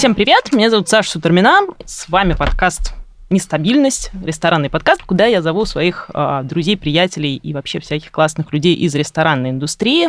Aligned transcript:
Всем 0.00 0.14
привет, 0.14 0.50
меня 0.52 0.70
зовут 0.70 0.88
Саша 0.88 1.10
Сутормина, 1.10 1.60
с 1.84 2.08
вами 2.08 2.32
подкаст 2.32 2.94
«Нестабильность», 3.28 4.10
ресторанный 4.24 4.70
подкаст, 4.70 5.02
куда 5.02 5.26
я 5.26 5.42
зову 5.42 5.66
своих 5.66 6.10
э, 6.14 6.40
друзей, 6.44 6.78
приятелей 6.78 7.36
и 7.36 7.52
вообще 7.52 7.80
всяких 7.80 8.10
классных 8.10 8.50
людей 8.54 8.74
из 8.74 8.94
ресторанной 8.94 9.50
индустрии. 9.50 10.08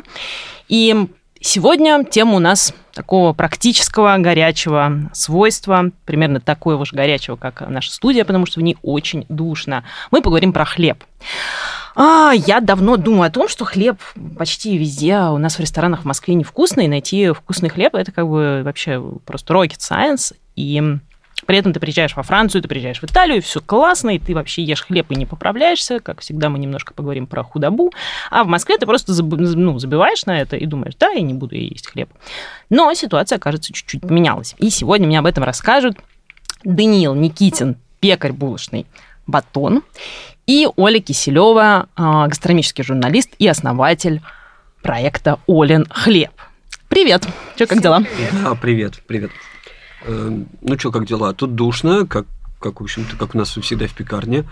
И 0.70 1.10
сегодня 1.42 2.06
тема 2.06 2.36
у 2.36 2.40
нас 2.40 2.74
такого 2.94 3.34
практического, 3.34 4.16
горячего 4.18 5.10
свойства, 5.12 5.92
примерно 6.06 6.40
такого 6.40 6.86
же 6.86 6.96
горячего, 6.96 7.36
как 7.36 7.60
наша 7.68 7.92
студия, 7.92 8.24
потому 8.24 8.46
что 8.46 8.62
в 8.62 8.64
ней 8.64 8.78
очень 8.84 9.26
душно. 9.28 9.84
Мы 10.10 10.22
поговорим 10.22 10.54
про 10.54 10.64
хлеб. 10.64 11.04
А, 11.96 12.32
я 12.34 12.60
давно 12.60 12.98
думаю 12.98 13.28
о 13.28 13.32
том, 13.32 13.48
что 13.48 13.66
хлеб 13.66 13.98
почти 14.38 14.78
везде 14.78 15.20
у 15.20 15.38
нас 15.38 15.58
в 15.58 15.60
ресторанах 15.60 16.02
в 16.02 16.06
Москве 16.06 16.36
невкусный. 16.36 16.88
Найти 16.88 17.32
вкусный 17.32 17.70
хлеб 17.70 17.96
это 17.96 18.12
как 18.12 18.28
бы 18.28 18.62
вообще 18.64 19.02
просто 19.26 19.54
rocket 19.54 19.80
science. 19.80 20.36
И 20.56 20.82
при 21.46 21.58
этом 21.58 21.74
ты 21.74 21.80
приезжаешь 21.80 22.16
во 22.16 22.24
Францию, 22.24 22.62
ты 22.62 22.68
приезжаешь 22.68 23.00
в 23.00 23.04
Италию, 23.04 23.42
все 23.42 23.62
классно, 23.62 24.12
и 24.12 24.20
ты 24.20 24.36
вообще 24.36 24.64
ешь 24.64 24.84
хлеб 24.84 25.12
и 25.12 25.16
не 25.16 25.26
поправляешься. 25.26 26.00
Как 26.00 26.22
всегда, 26.22 26.50
мы 26.50 26.60
немножко 26.60 26.94
поговорим 26.94 27.28
про 27.28 27.44
худобу. 27.44 27.92
А 28.30 28.44
в 28.44 28.48
Москве 28.48 28.78
ты 28.78 28.86
просто 28.86 29.14
заб, 29.14 29.34
ну, 29.38 29.80
забиваешь 29.80 30.26
на 30.26 30.40
это 30.40 30.56
и 30.56 30.66
думаешь, 30.66 30.96
да, 31.00 31.10
я 31.10 31.22
не 31.22 31.34
буду 31.34 31.56
есть 31.56 31.88
хлеб. 31.88 32.10
Но 32.70 32.94
ситуация, 32.94 33.40
кажется, 33.40 33.74
чуть-чуть 33.74 34.02
поменялась. 34.02 34.56
И 34.60 34.70
сегодня 34.70 35.08
мне 35.08 35.20
об 35.20 35.26
этом 35.26 35.44
расскажут 35.44 35.98
Даниил 36.64 37.16
Никитин, 37.16 37.76
пекарь 38.00 38.34
булочный 38.34 38.86
«Батон», 39.28 39.84
и 40.52 40.68
Оля 40.76 41.00
Киселева, 41.00 41.88
а, 41.96 42.28
гастрономический 42.28 42.84
журналист 42.84 43.30
и 43.40 43.48
основатель 43.48 44.22
проекта 44.82 45.40
«Олен 45.48 45.86
хлеб». 45.90 46.32
Привет! 46.90 47.26
Что, 47.56 47.68
как 47.68 47.82
дела? 47.82 48.02
Привет. 48.02 48.34
А, 48.46 48.56
привет, 48.56 49.02
привет. 49.08 49.32
Э, 50.04 50.40
ну 50.62 50.78
что, 50.78 50.92
как 50.92 51.06
дела? 51.06 51.34
Тут 51.34 51.56
душно, 51.56 52.06
как, 52.06 52.26
как 52.60 52.82
в 52.82 52.84
общем-то, 52.84 53.16
как 53.16 53.34
у 53.34 53.38
нас 53.38 53.58
всегда 53.58 53.88
в 53.88 53.94
пекарне. 53.94 54.44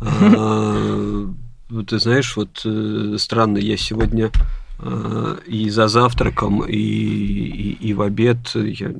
А, 0.00 1.26
ты 1.88 1.98
знаешь, 1.98 2.36
вот 2.36 2.62
э, 2.64 3.16
странно, 3.18 3.58
я 3.58 3.76
сегодня 3.76 4.30
э, 4.78 5.36
и 5.44 5.70
за 5.70 5.88
завтраком, 5.88 6.62
и, 6.62 6.76
и, 6.76 7.72
и 7.88 7.94
в 7.94 8.02
обед 8.02 8.54
я 8.54 8.92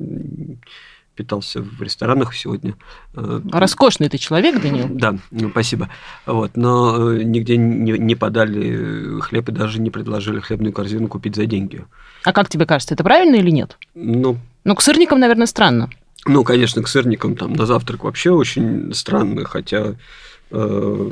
питался 1.19 1.61
в 1.61 1.81
ресторанах 1.81 2.33
сегодня. 2.33 2.75
Э, 3.13 3.41
Роскошный 3.51 4.07
ты 4.07 4.17
человек, 4.17 4.61
Данил. 4.61 4.87
Да, 4.89 5.17
ну, 5.31 5.49
спасибо. 5.49 5.89
Вот, 6.25 6.55
но 6.55 7.11
э, 7.11 7.23
нигде 7.23 7.57
не, 7.57 7.91
не 7.91 8.15
подали 8.15 9.19
хлеб 9.19 9.49
и 9.49 9.51
даже 9.51 9.81
не 9.81 9.89
предложили 9.89 10.39
хлебную 10.39 10.71
корзину 10.71 11.09
купить 11.09 11.35
за 11.35 11.45
деньги. 11.45 11.85
А 12.23 12.31
как 12.31 12.47
тебе 12.47 12.65
кажется, 12.65 12.93
это 12.93 13.03
правильно 13.03 13.35
или 13.35 13.51
нет? 13.51 13.77
Ну, 13.95 14.37
ну 14.63 14.75
к 14.75 14.81
сырникам, 14.81 15.19
наверное, 15.19 15.45
странно. 15.45 15.89
Ну, 16.25 16.45
конечно, 16.45 16.81
к 16.81 16.87
сырникам 16.87 17.35
там 17.35 17.51
на 17.51 17.65
завтрак 17.65 18.05
вообще 18.05 18.31
очень 18.31 18.93
странно, 18.93 19.43
хотя 19.43 19.95
э, 20.51 21.11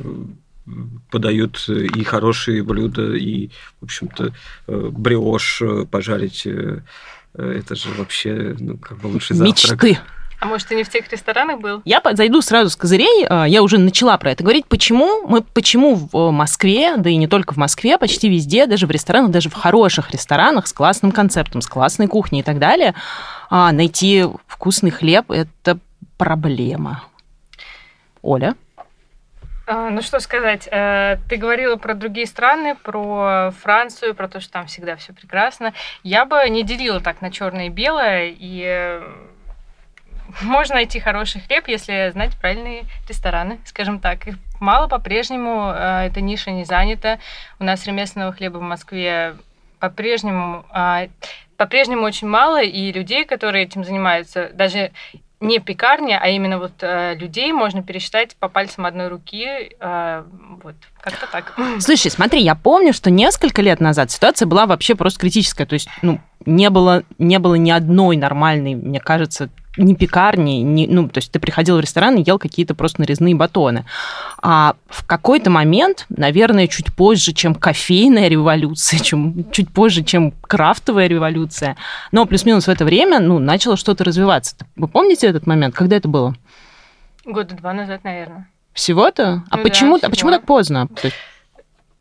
подают 1.11 1.67
и 1.67 2.03
хорошие 2.05 2.63
блюда, 2.63 3.13
и, 3.13 3.49
в 3.81 3.85
общем-то, 3.85 4.31
э, 4.67 4.89
бриош 4.89 5.61
пожарить 5.91 6.47
это 7.37 7.75
же 7.75 7.91
вообще, 7.91 8.55
ну, 8.59 8.77
как 8.77 8.97
бы 8.97 9.07
лучший 9.07 9.35
завтрак. 9.35 9.83
Мечты. 9.83 9.99
А 10.39 10.45
может, 10.45 10.67
ты 10.67 10.75
не 10.75 10.83
в 10.83 10.89
тех 10.89 11.11
ресторанах 11.11 11.59
был? 11.59 11.81
Я 11.83 12.01
зайду 12.13 12.41
сразу 12.41 12.69
с 12.69 12.75
козырей. 12.75 13.25
А, 13.27 13.45
я 13.45 13.63
уже 13.63 13.79
начала 13.79 14.17
про 14.17 14.31
это 14.31 14.43
говорить. 14.43 14.67
Почему 14.67 15.27
мы, 15.27 15.41
почему 15.41 15.95
в 15.95 16.31
Москве, 16.31 16.95
да 16.97 17.09
и 17.09 17.15
не 17.15 17.27
только 17.27 17.53
в 17.53 17.57
Москве, 17.57 17.97
почти 17.97 18.29
везде, 18.29 18.67
даже 18.67 18.85
в 18.85 18.91
ресторанах, 18.91 19.31
даже 19.31 19.49
в 19.49 19.53
хороших 19.53 20.11
ресторанах 20.11 20.67
с 20.67 20.73
классным 20.73 21.11
концептом, 21.11 21.61
с 21.61 21.67
классной 21.67 22.07
кухней 22.07 22.41
и 22.41 22.43
так 22.43 22.59
далее, 22.59 22.93
а, 23.49 23.71
найти 23.71 24.25
вкусный 24.45 24.91
хлеб– 24.91 25.25
это 25.31 25.79
проблема. 26.17 27.03
Оля? 28.21 28.55
А, 29.69 29.89
ну 29.89 30.01
что 30.01 30.21
сказать, 30.21 30.69
э, 30.71 31.17
ты 31.27 31.35
говорила 31.35 31.75
про 31.75 31.93
другие 31.93 32.25
страны, 32.25 32.73
про 32.75 33.51
Францию, 33.51 34.15
про 34.15 34.29
то, 34.29 34.39
что 34.39 34.53
там 34.53 34.67
всегда 34.67 34.95
все 34.95 35.11
прекрасно. 35.11 35.73
Я 36.03 36.23
бы 36.23 36.47
не 36.49 36.63
делила 36.63 37.01
так 37.01 37.19
на 37.19 37.31
черное 37.31 37.65
и 37.65 37.69
белое, 37.69 38.33
и 38.33 38.63
э, 38.65 39.01
можно 40.41 40.75
найти 40.75 41.01
хороший 41.01 41.41
хлеб, 41.41 41.67
если 41.67 42.11
знать 42.13 42.37
правильные 42.39 42.85
рестораны, 43.09 43.59
скажем 43.65 43.99
так. 43.99 44.25
Их 44.27 44.35
мало 44.61 44.87
по-прежнему, 44.87 45.73
э, 45.75 46.07
эта 46.07 46.21
ниша 46.21 46.51
не 46.51 46.63
занята. 46.63 47.19
У 47.59 47.65
нас 47.65 47.85
ремесленного 47.85 48.31
хлеба 48.31 48.59
в 48.59 48.61
Москве 48.61 49.35
по-прежнему 49.79 50.65
по-прежнему 51.57 52.03
очень 52.03 52.27
мало, 52.27 52.61
и 52.61 52.91
людей, 52.91 53.25
которые 53.25 53.65
этим 53.65 53.83
занимаются, 53.83 54.49
даже 54.53 54.91
не 55.39 55.59
пекарня, 55.59 56.19
а 56.21 56.29
именно 56.29 56.57
вот 56.57 56.73
э, 56.81 57.15
людей 57.15 57.51
можно 57.51 57.83
пересчитать 57.83 58.35
по 58.37 58.49
пальцам 58.49 58.85
одной 58.85 59.07
руки. 59.07 59.75
Э, 59.79 60.23
вот, 60.63 60.75
как-то 60.99 61.27
так. 61.31 61.53
Слушай, 61.79 62.11
смотри, 62.11 62.41
я 62.41 62.55
помню, 62.55 62.93
что 62.93 63.11
несколько 63.11 63.61
лет 63.61 63.79
назад 63.79 64.09
ситуация 64.09 64.47
была 64.47 64.65
вообще 64.65 64.95
просто 64.95 65.19
критическая. 65.19 65.65
То 65.65 65.73
есть, 65.73 65.89
ну, 66.01 66.19
не 66.45 66.69
было, 66.69 67.03
не 67.19 67.39
было 67.39 67.55
ни 67.55 67.69
одной 67.69 68.17
нормальной, 68.17 68.75
мне 68.75 68.99
кажется, 68.99 69.49
ни 69.77 69.93
пекарни, 69.93 70.61
ни, 70.61 70.87
ну, 70.87 71.07
то 71.07 71.19
есть 71.19 71.31
ты 71.31 71.39
приходил 71.39 71.77
в 71.77 71.79
ресторан 71.79 72.15
и 72.15 72.23
ел 72.25 72.39
какие-то 72.39 72.75
просто 72.75 73.01
нарезные 73.01 73.35
батоны. 73.35 73.85
А 74.41 74.75
в 74.87 75.05
какой-то 75.05 75.49
момент, 75.49 76.05
наверное, 76.09 76.67
чуть 76.67 76.93
позже, 76.93 77.33
чем 77.33 77.55
кофейная 77.55 78.27
революция, 78.27 78.99
чем, 79.03 79.49
чуть 79.51 79.69
позже, 79.71 80.03
чем 80.03 80.31
крафтовая 80.41 81.07
революция, 81.07 81.77
но 82.11 82.25
плюс-минус 82.25 82.65
в 82.65 82.69
это 82.69 82.85
время, 82.85 83.19
ну, 83.19 83.39
начало 83.39 83.77
что-то 83.77 84.03
развиваться. 84.03 84.55
Вы 84.75 84.87
помните 84.87 85.27
этот 85.27 85.47
момент? 85.47 85.75
Когда 85.75 85.95
это 85.95 86.07
было? 86.07 86.35
Года 87.25 87.55
два 87.55 87.73
назад, 87.73 88.03
наверное. 88.03 88.47
Всего-то? 88.73 89.43
А 89.49 89.57
ну, 89.57 89.63
почему, 89.63 89.97
да, 89.99 90.07
а 90.07 90.09
почему 90.09 90.31
так 90.31 90.45
поздно? 90.45 90.87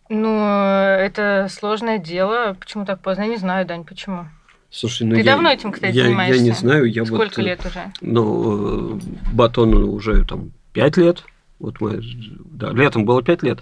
Ну, 0.09 0.38
это 0.41 1.48
сложное 1.50 1.98
дело. 1.98 2.54
Почему 2.60 2.84
так 2.84 3.00
поздно? 3.00 3.22
Я 3.22 3.28
не 3.28 3.36
знаю, 3.36 3.66
Дань, 3.66 3.84
почему. 3.84 4.26
Слушай, 4.71 5.06
ну 5.06 5.15
Ты 5.15 5.21
я, 5.21 5.25
давно 5.25 5.50
этим, 5.50 5.72
кстати, 5.72 5.94
я, 5.94 6.04
занимаешься? 6.04 6.43
Я 6.43 6.49
не 6.49 6.54
знаю, 6.54 6.84
я 6.84 7.04
Сколько 7.04 7.37
вот... 7.37 7.38
лет 7.38 7.60
уже? 7.65 7.93
Ну, 8.00 9.00
батону 9.32 9.93
уже 9.93 10.25
там 10.25 10.53
5 10.72 10.97
лет. 10.99 11.25
Вот 11.59 11.81
мы, 11.81 12.03
да, 12.44 12.71
летом 12.72 13.04
было 13.04 13.22
5 13.22 13.43
лет. 13.43 13.60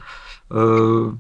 Э, 0.51 1.13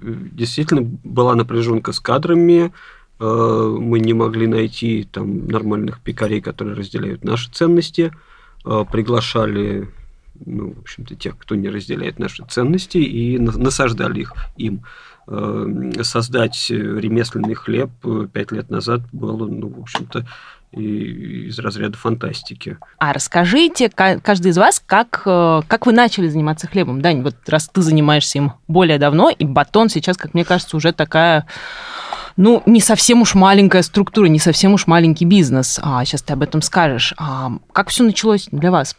действительно 0.00 0.82
была 0.82 1.34
напряженка 1.34 1.92
с 1.92 2.00
кадрами. 2.00 2.72
Э, 3.20 3.76
мы 3.78 4.00
не 4.00 4.12
могли 4.12 4.46
найти 4.46 5.08
там 5.10 5.46
нормальных 5.46 6.00
пекарей, 6.00 6.40
которые 6.40 6.76
разделяют 6.76 7.24
наши 7.24 7.50
ценности. 7.50 8.12
Э, 8.66 8.84
приглашали 8.90 9.88
ну, 10.44 10.72
в 10.72 10.80
общем-то, 10.80 11.14
тех, 11.16 11.36
кто 11.36 11.54
не 11.54 11.68
разделяет 11.68 12.18
наши 12.18 12.44
ценности, 12.44 12.98
и 12.98 13.38
насаждали 13.38 14.20
их 14.20 14.34
им. 14.56 14.84
Эм, 15.30 15.92
создать 16.04 16.70
ремесленный 16.70 17.52
хлеб 17.52 17.90
э, 18.02 18.26
пять 18.32 18.50
лет 18.50 18.70
назад 18.70 19.02
было, 19.12 19.46
ну, 19.46 19.68
в 19.68 19.80
общем-то, 19.80 20.26
из 20.72 21.58
разряда 21.58 21.98
фантастики. 21.98 22.78
А 22.98 23.12
расскажите, 23.12 23.90
каждый 23.90 24.52
из 24.52 24.56
вас, 24.56 24.82
как, 24.84 25.22
э, 25.26 25.60
как 25.68 25.84
вы 25.84 25.92
начали 25.92 26.28
заниматься 26.28 26.66
хлебом? 26.66 27.02
Дань, 27.02 27.20
вот 27.22 27.34
раз 27.46 27.68
ты 27.68 27.82
занимаешься 27.82 28.38
им 28.38 28.52
более 28.68 28.98
давно, 28.98 29.28
и 29.28 29.44
батон 29.44 29.90
сейчас, 29.90 30.16
как 30.16 30.32
мне 30.32 30.46
кажется, 30.46 30.78
уже 30.78 30.92
такая 30.92 31.46
ну, 32.38 32.62
не 32.64 32.80
совсем 32.80 33.20
уж 33.20 33.34
маленькая 33.34 33.82
структура, 33.82 34.28
не 34.28 34.38
совсем 34.38 34.72
уж 34.72 34.86
маленький 34.86 35.26
бизнес. 35.26 35.78
А, 35.82 36.02
сейчас 36.06 36.22
ты 36.22 36.32
об 36.32 36.42
этом 36.42 36.62
скажешь. 36.62 37.12
А, 37.18 37.50
как 37.72 37.88
все 37.90 38.04
началось 38.04 38.48
для 38.50 38.70
вас? 38.70 38.96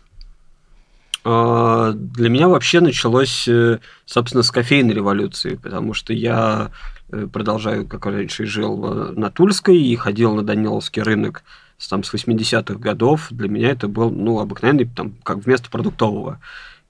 А, 1.31 1.91
для 1.93 2.27
меня 2.27 2.47
вообще 2.47 2.79
началось, 2.79 3.47
э, 3.47 3.77
собственно, 4.05 4.41
с 4.41 4.49
кофейной 4.49 4.95
революции, 4.95 5.59
потому 5.61 5.93
что 5.93 6.11
я 6.11 6.71
э, 7.11 7.27
продолжаю, 7.31 7.85
как 7.85 8.07
раньше, 8.07 8.47
жил 8.47 8.83
э, 8.83 9.11
на 9.11 9.29
Тульской 9.29 9.77
и 9.77 9.95
ходил 9.95 10.33
на 10.33 10.41
Даниловский 10.41 11.03
рынок 11.03 11.43
там, 11.87 12.03
с 12.03 12.11
80-х 12.11 12.79
годов. 12.79 13.27
Для 13.29 13.47
меня 13.47 13.69
это 13.69 13.87
был 13.87 14.09
ну, 14.09 14.39
обыкновенный, 14.39 14.85
там, 14.85 15.13
как 15.21 15.45
вместо 15.45 15.69
продуктового. 15.69 16.39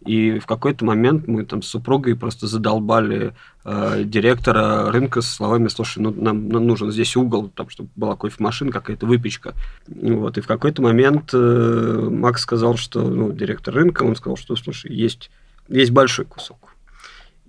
И 0.06 0.40
в 0.40 0.46
какой-то 0.46 0.86
момент 0.86 1.28
мы 1.28 1.44
там 1.44 1.62
с 1.62 1.68
супругой 1.68 2.16
просто 2.16 2.48
задолбали 2.48 3.34
э, 3.66 4.04
директора 4.06 4.92
рынка 4.92 5.22
со 5.22 5.34
словами, 5.34 5.68
слушай, 5.68 6.00
ну 6.00 6.13
нам, 6.16 6.48
нам 6.48 6.66
нужен 6.66 6.90
здесь 6.92 7.18
угол, 7.18 7.50
там, 7.50 7.69
чтобы 7.69 7.90
была 7.98 8.16
кофемашина, 8.16 8.72
какая-то 8.72 9.06
выпечка. 9.06 9.56
Вот. 9.88 10.38
И 10.38 10.42
в 10.42 10.48
какой-то 10.48 10.81
момент 10.81 11.31
э, 11.34 12.07
Макс 12.10 12.42
сказал, 12.42 12.78
что, 12.78 13.01
ну, 13.01 13.34
директор 13.34 13.74
рынка, 13.74 14.04
он 14.04 14.16
сказал, 14.16 14.38
что, 14.38 14.56
слушай, 14.56 14.92
есть, 14.92 15.31
есть 15.68 15.92
большой 15.92 16.25
кусок. 16.25 16.75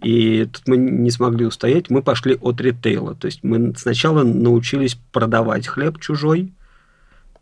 И 0.02 0.46
тут 0.46 0.66
мы 0.66 0.76
не 0.76 1.10
смогли 1.10 1.46
устоять, 1.46 1.88
мы 1.88 2.02
пошли 2.02 2.36
от 2.40 2.60
ритейла. 2.60 3.14
То 3.14 3.26
есть 3.26 3.44
мы 3.44 3.74
сначала 3.76 4.24
научились 4.24 4.98
продавать 5.12 5.68
хлеб 5.68 6.00
чужой, 6.00 6.52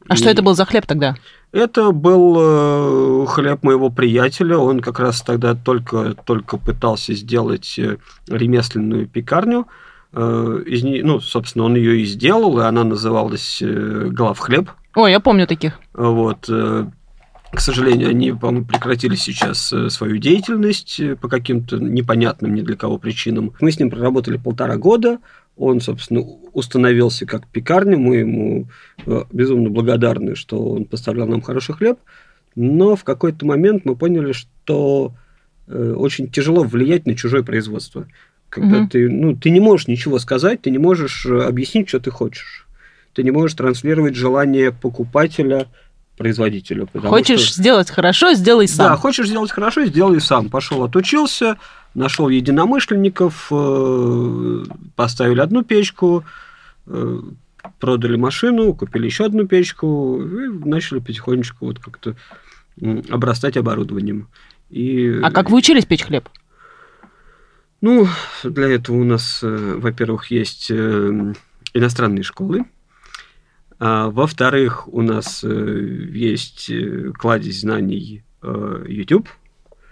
а 0.09 0.15
и... 0.15 0.17
что 0.17 0.31
это 0.31 0.43
был 0.43 0.55
за 0.55 0.65
хлеб 0.65 0.87
тогда? 0.87 1.17
Это 1.51 1.93
был 1.93 2.37
э, 2.39 3.27
хлеб 3.27 3.63
моего 3.63 3.89
приятеля. 3.89 4.59
Он 4.59 4.81
как 4.81 5.01
раз 5.01 5.23
тогда 5.23 5.55
только, 5.55 6.15
только 6.25 6.59
пытался 6.59 7.15
сделать 7.15 7.79
э, 7.79 7.97
ремесленную 8.27 9.07
пекарню. 9.09 9.67
Э, 10.13 10.63
из 10.67 10.83
нее, 10.83 11.03
ну, 11.05 11.21
собственно, 11.21 11.65
он 11.65 11.75
ее 11.75 12.01
и 12.01 12.05
сделал, 12.05 12.59
и 12.59 12.65
она 12.65 12.85
называлась 12.85 13.63
главхлеб. 13.63 14.71
Ой, 14.95 15.11
я 15.11 15.21
помню 15.21 15.47
таких. 15.47 15.79
Вот. 15.95 16.47
К 16.49 17.61
сожалению, 17.61 18.11
они, 18.11 18.33
по-моему, 18.33 18.67
прекратили 18.67 19.15
сейчас 19.15 19.73
свою 19.89 20.19
деятельность 20.19 21.01
по 21.21 21.29
каким-то 21.29 21.79
непонятным 21.79 22.55
ни 22.55 22.61
для 22.61 22.77
кого 22.77 22.99
причинам. 22.99 23.55
Мы 23.61 23.73
с 23.73 23.79
ним 23.79 23.91
проработали 23.91 24.37
полтора 24.37 24.77
года. 24.77 25.19
Он, 25.59 25.81
собственно, 25.81 26.21
установился 26.53 27.27
как 27.27 27.47
пекарня. 27.49 27.97
Мы 27.99 28.17
ему 28.19 28.67
э, 29.07 29.25
безумно 29.33 29.71
благодарны, 29.71 30.37
что 30.37 30.63
он 30.71 30.85
поставлял 30.85 31.27
нам 31.27 31.43
хороший 31.43 31.75
хлеб. 31.75 31.99
Но 32.55 32.95
в 32.97 33.05
какой-то 33.05 33.45
момент 33.45 33.85
мы 33.85 33.97
поняли, 33.97 34.33
что 34.33 35.13
э, 35.67 35.95
очень 35.97 36.31
тяжело 36.31 36.63
влиять 36.63 37.07
на 37.07 37.15
чужое 37.17 37.43
производство. 37.43 38.07
Когда 38.49 38.79
Мгм. 38.79 38.89
ты, 38.89 39.09
ну, 39.11 39.37
ты 39.37 39.51
не 39.51 39.61
можешь 39.61 39.89
ничего 39.89 40.19
сказать, 40.19 40.63
ты 40.63 40.71
не 40.71 40.79
можешь 40.79 41.27
э, 41.27 41.43
объяснить, 41.43 41.89
что 41.89 42.01
ты 42.01 42.11
хочешь. 42.11 42.67
Ты 43.13 43.23
не 43.25 43.31
можешь 43.33 43.57
транслировать 43.57 44.15
желание 44.15 44.71
покупателя 44.73 45.67
производителю. 46.17 46.89
Хочешь 46.95 47.41
что- 47.41 47.61
сделать 47.63 47.91
хорошо, 47.91 48.33
сделай 48.35 48.67
сам. 48.69 48.91
Да, 48.93 48.97
хочешь 48.97 49.29
сделать 49.29 49.51
хорошо, 49.51 49.85
сделай 49.85 50.21
сам. 50.21 50.49
Пошел, 50.51 50.83
отучился, 50.85 51.57
нашел 51.99 52.29
единомышленников, 52.29 53.49
э, 53.51 54.65
поставили 54.95 55.41
одну 55.41 55.65
печку, 55.65 56.25
э, 56.87 57.21
продали 57.81 58.17
машину, 58.17 58.73
купили 58.73 59.07
еще 59.07 59.27
одну 59.27 59.47
печку 59.47 60.23
и 60.23 60.49
начали 60.67 61.01
потихонечку 61.01 61.67
вот 61.67 61.81
как-то 61.81 62.17
обрастать 63.11 63.57
оборудованием. 63.57 64.29
И, 64.71 65.21
А 65.23 65.31
как 65.31 65.51
вы 65.51 65.59
учились 65.59 65.85
печь 65.85 66.05
хлеб? 66.05 66.29
Ну, 67.81 68.07
для 68.45 68.69
этого 68.69 68.97
у 68.97 69.05
нас, 69.05 69.41
э, 69.43 69.75
во-первых, 69.79 70.31
есть 70.31 70.71
иностранные 70.71 72.23
школы. 72.23 72.65
А, 73.81 74.09
во-вторых, 74.09 74.89
у 74.93 75.03
нас 75.03 75.45
есть 75.45 76.71
кладезь 77.15 77.61
знаний 77.61 78.25
YouTube. 78.43 79.29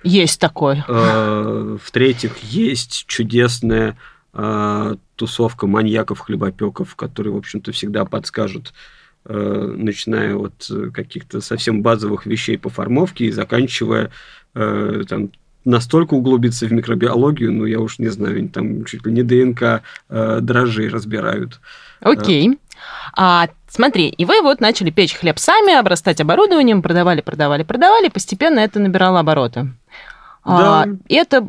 Есть 0.07 0.41
такое. 0.41 0.85
Э, 0.89 1.77
В-третьих, 1.83 2.39
есть 2.39 3.05
чудесная 3.07 3.97
э, 4.33 4.97
тусовка 5.17 5.67
маньяков-хлебопеков, 5.67 6.95
которые, 6.95 7.33
в 7.33 7.37
общем-то, 7.39 7.73
всегда 7.73 8.05
подскажут, 8.05 8.73
э, 9.25 9.75
начиная 9.77 10.37
от 10.37 10.71
каких-то 10.95 11.41
совсем 11.41 11.83
базовых 11.83 12.27
вещей 12.27 12.57
по 12.57 12.71
формовке 12.71 13.27
и 13.27 13.33
заканчивая 13.33 14.11
там, 14.55 15.31
настолько 15.67 16.15
углубиться 16.15 16.67
в 16.67 16.73
микробиологию, 16.73 17.53
ну, 17.53 17.67
я 17.67 17.81
уж 17.81 17.99
не 17.99 18.09
знаю, 18.09 18.39
они 18.39 18.49
там 18.49 18.85
чуть 18.87 19.05
ли 19.05 19.13
не 19.13 19.23
ДНК 19.23 19.83
э, 20.09 20.39
дрожжей 20.41 20.89
разбирают. 20.89 21.61
Окей. 22.01 22.59
А, 23.15 23.49
смотри, 23.69 24.09
и 24.09 24.25
вы 24.25 24.41
вот 24.43 24.61
начали 24.61 24.91
печь 24.91 25.15
хлеб 25.15 25.39
сами, 25.39 25.75
обрастать 25.75 26.21
оборудованием, 26.21 26.83
продавали, 26.83 27.21
продавали, 27.21 27.65
продавали, 27.65 28.09
постепенно 28.09 28.61
это 28.61 28.79
набирало 28.79 29.21
обороты. 29.21 29.73
А, 30.47 30.87
Да. 30.87 30.97
и 31.09 31.15
это 31.15 31.49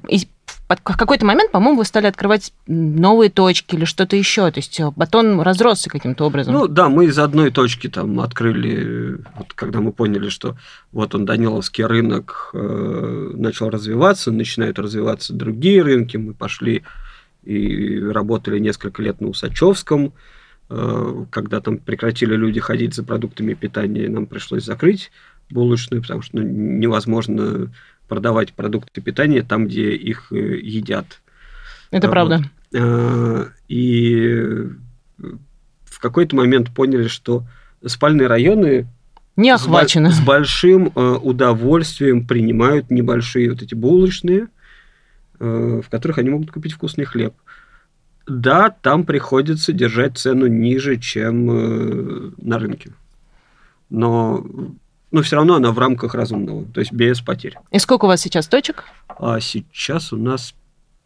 под- 0.68 0.80
в 0.80 0.98
какой-то 0.98 1.26
момент, 1.26 1.52
по-моему, 1.52 1.78
вы 1.78 1.86
стали 1.86 2.08
открывать 2.08 2.52
новые 2.68 3.30
точки 3.30 3.76
или 3.76 3.86
что-то 3.86 4.16
еще. 4.18 4.52
То 4.52 4.60
есть 4.60 4.80
э, 4.80 4.92
батон 4.96 5.40
разросся 5.40 5.90
каким-то 5.90 6.26
образом. 6.26 6.54
Ну 6.54 6.68
да, 6.68 6.90
мы 6.90 7.06
из 7.06 7.18
одной 7.20 7.52
точки 7.52 7.88
там 7.88 8.20
открыли, 8.20 9.20
вот 9.38 9.54
когда 9.54 9.80
мы 9.80 9.94
поняли, 9.94 10.30
что 10.30 10.58
вот 10.92 11.16
он 11.16 11.26
Даниловский 11.26 11.86
рынок 11.86 12.50
э, 12.54 13.32
начал 13.36 13.70
развиваться, 13.70 14.32
начинают 14.32 14.78
развиваться 14.80 15.34
другие 15.34 15.82
рынки, 15.84 16.18
мы 16.18 16.34
пошли 16.34 16.84
и 17.44 18.02
работали 18.02 18.60
несколько 18.60 19.02
лет 19.02 19.22
на 19.22 19.28
Усачевском, 19.28 20.12
э, 20.70 21.26
когда 21.30 21.62
там 21.62 21.78
прекратили 21.78 22.36
люди 22.36 22.60
ходить 22.60 22.94
за 22.94 23.04
продуктами 23.04 23.54
питания, 23.54 24.10
нам 24.10 24.26
пришлось 24.26 24.66
закрыть 24.66 25.12
булочную, 25.50 26.02
потому 26.02 26.22
что 26.22 26.40
ну, 26.40 26.44
невозможно 26.44 27.72
продавать 28.08 28.54
продукты 28.54 29.02
питания 29.02 29.44
там, 29.44 29.68
где 29.68 29.94
их 29.96 30.32
э, 30.32 30.58
едят. 30.58 31.20
это 31.92 32.08
вот. 32.08 32.12
правда. 32.14 32.42
Э, 32.74 33.46
И 33.68 34.64
в 35.86 36.00
какой-то 36.00 36.36
момент 36.36 36.74
поняли, 36.74 37.08
что 37.08 37.44
спальные 37.86 38.28
районы 38.28 38.88
Не 39.36 39.58
с 39.58 39.62
охвачено. 39.62 40.12
с 40.12 40.20
большим 40.20 40.92
э, 40.96 41.00
удовольствием 41.22 42.26
принимают 42.28 42.92
небольшие 42.92 43.50
вот 43.50 43.62
эти 43.62 43.74
булочные, 43.74 44.48
э, 45.40 45.82
в 45.84 45.90
которых 45.90 46.18
они 46.20 46.30
могут 46.30 46.52
купить 46.52 46.74
вкусный 46.74 47.06
хлеб. 47.06 47.34
Да, 48.28 48.70
там 48.70 49.06
приходится 49.06 49.72
держать 49.72 50.18
цену 50.18 50.48
ниже, 50.48 50.98
чем 50.98 51.50
э, 51.50 52.32
на 52.38 52.60
рынке. 52.60 52.92
Но, 53.90 54.46
но 55.12 55.22
все 55.22 55.36
равно 55.38 55.56
она 55.56 55.72
в 55.72 55.80
рамках 55.80 56.14
разумного, 56.16 56.66
то 56.66 56.80
есть 56.80 56.92
без 56.92 57.22
потерь. 57.22 57.56
И 57.72 57.80
сколько 57.80 58.06
у 58.06 58.08
вас 58.08 58.22
сейчас 58.22 58.48
точек? 58.48 58.84
А 59.20 59.40
сейчас 59.40 60.12
у 60.14 60.18
нас 60.18 60.54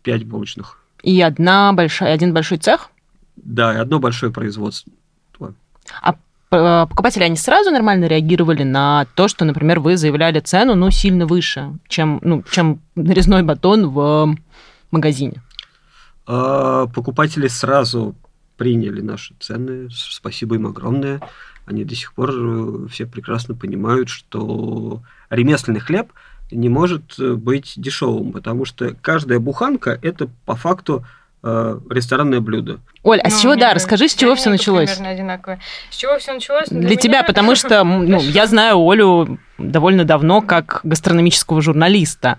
5 0.04 0.26
булочных. 0.26 0.80
И 1.04 1.22
одна 1.22 1.72
большая, 1.74 2.14
один 2.14 2.34
большой 2.34 2.58
цех? 2.58 2.90
Да, 3.36 3.74
и 3.74 3.78
одно 3.78 4.00
большое 4.00 4.32
производство. 4.32 4.92
П- 6.50 6.86
Покупатели, 6.90 7.24
они 7.24 7.38
сразу 7.38 7.72
нормально 7.72 8.06
реагировали 8.06 8.64
на 8.64 9.06
то, 9.16 9.30
что, 9.30 9.46
например, 9.46 9.80
вы 9.80 9.96
заявляли 9.96 10.42
цену, 10.42 10.76
ну, 10.76 10.92
сильно 10.92 11.26
выше, 11.26 11.72
чем, 11.88 12.20
ну, 12.24 12.44
чем 12.52 12.82
нарезной 12.96 13.42
батон 13.44 13.88
в 13.90 14.36
магазине. 14.92 15.42
А, 16.28 16.88
Покупатели 16.88 17.48
сразу 17.48 18.16
приняли 18.58 19.00
наши 19.02 19.34
цены. 19.40 19.88
Спасибо 19.92 20.56
им 20.56 20.68
огромное. 20.68 21.22
Они 21.66 21.84
до 21.84 21.96
сих 21.96 22.14
пор 22.14 22.32
э, 22.34 22.88
все 22.90 23.06
прекрасно 23.06 23.56
понимают, 23.56 24.10
что 24.10 25.02
ремесленный 25.30 25.80
хлеб 25.80 26.12
не 26.52 26.70
может 26.70 27.18
э, 27.20 27.34
быть 27.34 27.74
дешевым, 27.78 28.32
потому 28.32 28.66
что 28.66 28.96
каждая 29.02 29.40
буханка 29.40 29.98
это 30.02 30.28
по 30.46 30.56
факту 30.56 31.06
э, 31.44 31.80
ресторанное 31.90 32.42
блюдо. 32.42 32.80
Оль, 33.04 33.20
а 33.20 33.30
Ну, 33.30 33.36
с 33.36 33.42
чего, 33.42 33.56
да, 33.56 33.74
расскажи, 33.74 34.08
с 34.08 34.14
чего 34.16 34.36
все 34.36 34.50
началось? 34.50 34.90
примерно 34.90 35.10
одинаковая. 35.14 35.60
С 35.90 35.96
чего 35.96 36.18
все 36.20 36.34
началось? 36.34 36.70
Ну, 36.70 36.82
Для, 36.82 36.96
тебя, 36.96 37.20
меня- 37.20 37.24
потому 37.24 37.56
что 37.56 37.84
ну, 37.86 38.20
я 38.20 38.48
знаю 38.48 38.78
Олю 38.88 39.40
довольно 39.58 40.04
давно 40.04 40.42
как 40.42 40.82
гастрономического 40.84 41.62
журналиста. 41.62 42.38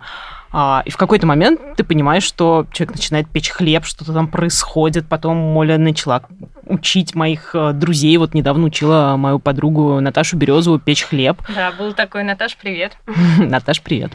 А, 0.53 0.83
и 0.85 0.91
в 0.91 0.97
какой-то 0.97 1.27
момент 1.27 1.61
ты 1.77 1.85
понимаешь, 1.85 2.25
что 2.25 2.67
человек 2.73 2.97
начинает 2.97 3.29
печь 3.29 3.51
хлеб, 3.51 3.85
что-то 3.85 4.13
там 4.13 4.29
происходит. 4.29 5.09
Потом 5.09 5.57
Оля 5.57 5.79
начала 5.79 6.23
учить 6.67 7.15
моих 7.15 7.55
э, 7.55 7.73
друзей. 7.73 8.17
Вот 8.19 8.35
недавно 8.35 8.67
учила 8.67 9.17
мою 9.17 9.39
подругу 9.39 10.01
Наташу 10.01 10.37
Березову 10.37 10.79
печь 10.79 11.05
хлеб. 11.05 11.41
Да, 11.55 11.73
был 11.73 11.95
такой, 11.95 12.23
Наташ, 12.25 12.57
привет. 12.57 12.97
Наташ, 13.39 13.81
привет. 13.83 14.13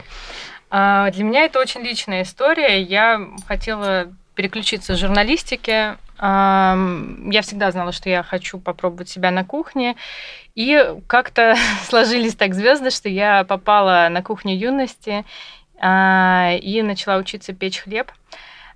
А, 0.70 1.10
Для 1.10 1.24
меня 1.24 1.44
это 1.44 1.60
очень 1.60 1.80
личная 1.80 2.22
история. 2.22 2.82
Я 2.82 3.20
хотела 3.46 4.06
переключиться 4.34 4.94
с 4.94 4.98
журналистики. 4.98 5.96
Я 6.20 7.42
всегда 7.42 7.70
знала, 7.70 7.92
что 7.92 8.10
я 8.10 8.24
хочу 8.24 8.58
попробовать 8.58 9.08
себя 9.08 9.30
на 9.30 9.44
кухне. 9.44 9.94
И 10.56 10.84
как-то 11.06 11.54
сложились 11.88 12.34
так 12.34 12.54
звезды, 12.54 12.90
что 12.90 13.08
я 13.08 13.44
попала 13.44 14.08
на 14.10 14.22
кухню 14.22 14.56
юности 14.56 15.24
и 15.80 16.82
начала 16.82 17.16
учиться 17.16 17.52
печь 17.52 17.80
хлеб. 17.80 18.10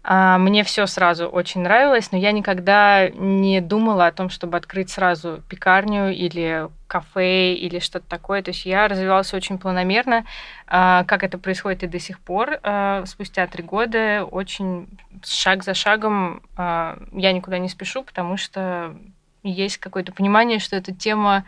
А, 0.05 0.37
Мне 0.39 0.65
все 0.65 0.87
сразу 0.87 1.27
очень 1.29 1.61
нравилось, 1.63 2.11
но 2.11 2.19
я 2.19 2.33
никогда 2.33 3.09
не 3.09 3.61
думала 3.61 4.07
о 4.07 4.13
том, 4.13 4.31
чтобы 4.31 4.57
открыть 4.57 4.91
сразу 4.91 5.43
пекарню 5.49 6.13
или 6.13 6.69
кафе 6.89 7.55
или 7.55 7.79
что-то 7.79 8.07
такое. 8.09 8.43
То 8.43 8.51
есть 8.51 8.67
я 8.67 8.89
развивалась 8.89 9.33
очень 9.33 9.59
планомерно, 9.59 10.25
а, 10.67 11.05
как 11.05 11.23
это 11.23 11.39
происходит 11.39 11.85
и 11.85 11.87
до 11.87 12.01
сих 12.01 12.19
пор. 12.19 12.59
а, 12.63 13.05
Спустя 13.07 13.47
три 13.47 13.63
года 13.63 14.27
очень 14.29 14.89
шаг 15.25 15.63
за 15.63 15.75
шагом 15.75 16.43
а, 16.57 16.99
я 17.13 17.33
никуда 17.33 17.59
не 17.59 17.69
спешу, 17.69 18.03
потому 18.03 18.37
что 18.37 18.97
есть 19.45 19.79
какое-то 19.79 20.13
понимание, 20.13 20.59
что 20.59 20.77
эта 20.77 20.93
тема 20.93 21.45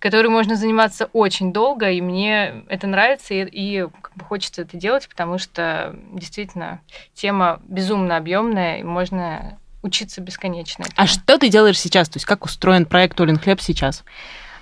которой 0.00 0.28
можно 0.28 0.56
заниматься 0.56 1.08
очень 1.12 1.52
долго, 1.52 1.90
и 1.90 2.00
мне 2.00 2.64
это 2.68 2.86
нравится, 2.86 3.34
и, 3.34 3.44
и 3.44 3.86
как 4.02 4.12
бы 4.16 4.24
хочется 4.24 4.62
это 4.62 4.76
делать, 4.76 5.08
потому 5.08 5.38
что 5.38 5.94
действительно 6.12 6.80
тема 7.14 7.60
безумно 7.64 8.16
объемная, 8.16 8.78
и 8.78 8.82
можно 8.82 9.58
учиться 9.82 10.20
бесконечно. 10.20 10.84
А 10.88 11.04
этому. 11.04 11.08
что 11.08 11.38
ты 11.38 11.48
делаешь 11.48 11.78
сейчас? 11.78 12.08
То 12.08 12.16
есть 12.16 12.26
как 12.26 12.44
устроен 12.44 12.86
проект 12.86 13.20
Олин 13.20 13.38
Хлеб 13.38 13.60
сейчас? 13.60 14.04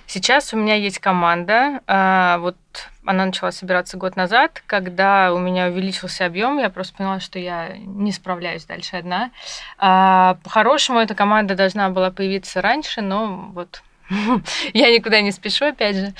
Сейчас 0.07 0.53
у 0.53 0.57
меня 0.57 0.73
есть 0.75 0.99
команда. 0.99 1.81
а, 1.85 2.39
Вот 2.39 2.57
она 3.05 3.25
начала 3.25 3.51
собираться 3.51 3.95
год 3.95 4.15
назад, 4.15 4.63
когда 4.65 5.33
у 5.33 5.37
меня 5.37 5.67
увеличился 5.67 6.25
объем, 6.25 6.57
я 6.57 6.69
просто 6.69 6.95
поняла, 6.95 7.19
что 7.19 7.37
я 7.37 7.77
не 7.77 8.11
справляюсь 8.11 8.65
дальше 8.65 8.95
одна. 8.97 9.31
А, 9.77 10.37
По-хорошему, 10.43 10.99
эта 10.99 11.15
команда 11.15 11.55
должна 11.55 11.89
была 11.89 12.11
появиться 12.11 12.61
раньше, 12.61 13.01
но 13.01 13.51
вот 13.53 13.83
я 14.73 14.93
никуда 14.93 15.21
не 15.21 15.31
спешу, 15.31 15.65
опять 15.65 15.95
же. 15.95 16.13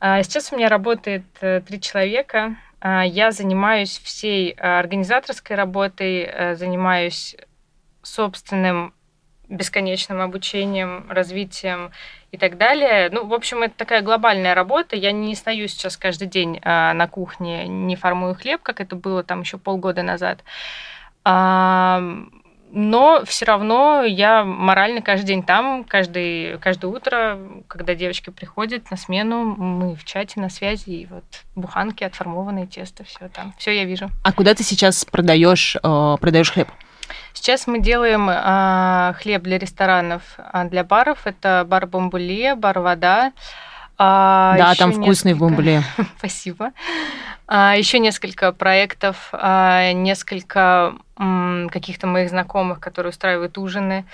А, 0.00 0.22
Сейчас 0.22 0.52
у 0.52 0.56
меня 0.56 0.68
работает 0.68 1.24
э, 1.40 1.60
три 1.60 1.80
человека. 1.80 2.56
А, 2.80 3.04
Я 3.04 3.30
занимаюсь 3.30 3.98
всей 4.02 4.52
э, 4.52 4.78
организаторской 4.78 5.56
работой, 5.56 6.22
э, 6.22 6.54
занимаюсь 6.56 7.36
собственным 8.02 8.94
бесконечным 9.48 10.20
обучением, 10.20 11.06
развитием 11.08 11.92
и 12.32 12.36
так 12.36 12.58
далее. 12.58 13.08
Ну, 13.10 13.26
в 13.26 13.34
общем, 13.34 13.62
это 13.62 13.74
такая 13.76 14.02
глобальная 14.02 14.54
работа. 14.54 14.96
Я 14.96 15.12
не 15.12 15.34
стою 15.34 15.68
сейчас 15.68 15.96
каждый 15.96 16.26
день 16.26 16.60
а, 16.62 16.92
на 16.94 17.06
кухне, 17.06 17.66
не 17.68 17.96
формую 17.96 18.34
хлеб, 18.34 18.62
как 18.62 18.80
это 18.80 18.96
было 18.96 19.22
там 19.22 19.40
еще 19.42 19.58
полгода 19.58 20.02
назад. 20.02 20.42
Но 22.70 23.22
все 23.24 23.44
равно 23.44 24.02
я 24.02 24.44
морально 24.44 25.00
каждый 25.00 25.26
день 25.26 25.42
там, 25.42 25.84
каждый, 25.84 26.58
каждое 26.58 26.88
утро, 26.88 27.38
когда 27.68 27.94
девочки 27.94 28.30
приходят 28.30 28.90
на 28.90 28.96
смену, 28.96 29.44
мы 29.44 29.94
в 29.94 30.04
чате 30.04 30.40
на 30.40 30.50
связи, 30.50 30.90
и 30.90 31.06
вот 31.06 31.24
буханки, 31.54 32.04
отформованные 32.04 32.66
тесто, 32.66 33.04
все 33.04 33.28
там, 33.28 33.54
все 33.58 33.76
я 33.76 33.84
вижу. 33.84 34.10
А 34.24 34.32
куда 34.32 34.54
ты 34.54 34.62
сейчас 34.62 35.04
продаешь, 35.04 35.76
э, 35.76 36.16
продаешь 36.20 36.52
хлеб? 36.52 36.68
Сейчас 37.32 37.66
мы 37.66 37.80
делаем 37.80 38.28
а, 38.28 39.14
хлеб 39.20 39.42
для 39.42 39.58
ресторанов, 39.58 40.22
а 40.38 40.64
для 40.64 40.82
баров 40.84 41.26
это 41.26 41.64
бар 41.68 41.86
Бомбуле, 41.86 42.54
бар 42.54 42.80
Вода. 42.80 43.32
А, 43.98 44.56
да, 44.58 44.74
там 44.74 44.92
вкусный 44.92 45.32
несколько... 45.32 45.48
бомбуле. 45.48 45.82
Спасибо. 46.18 46.72
А, 47.46 47.76
еще 47.76 47.98
несколько 47.98 48.52
проектов, 48.52 49.28
а, 49.32 49.92
несколько 49.92 50.96
каких-то 51.16 52.06
моих 52.06 52.28
знакомых, 52.28 52.78
которые 52.78 53.10
устраивают 53.10 53.56
ужины. 53.58 54.04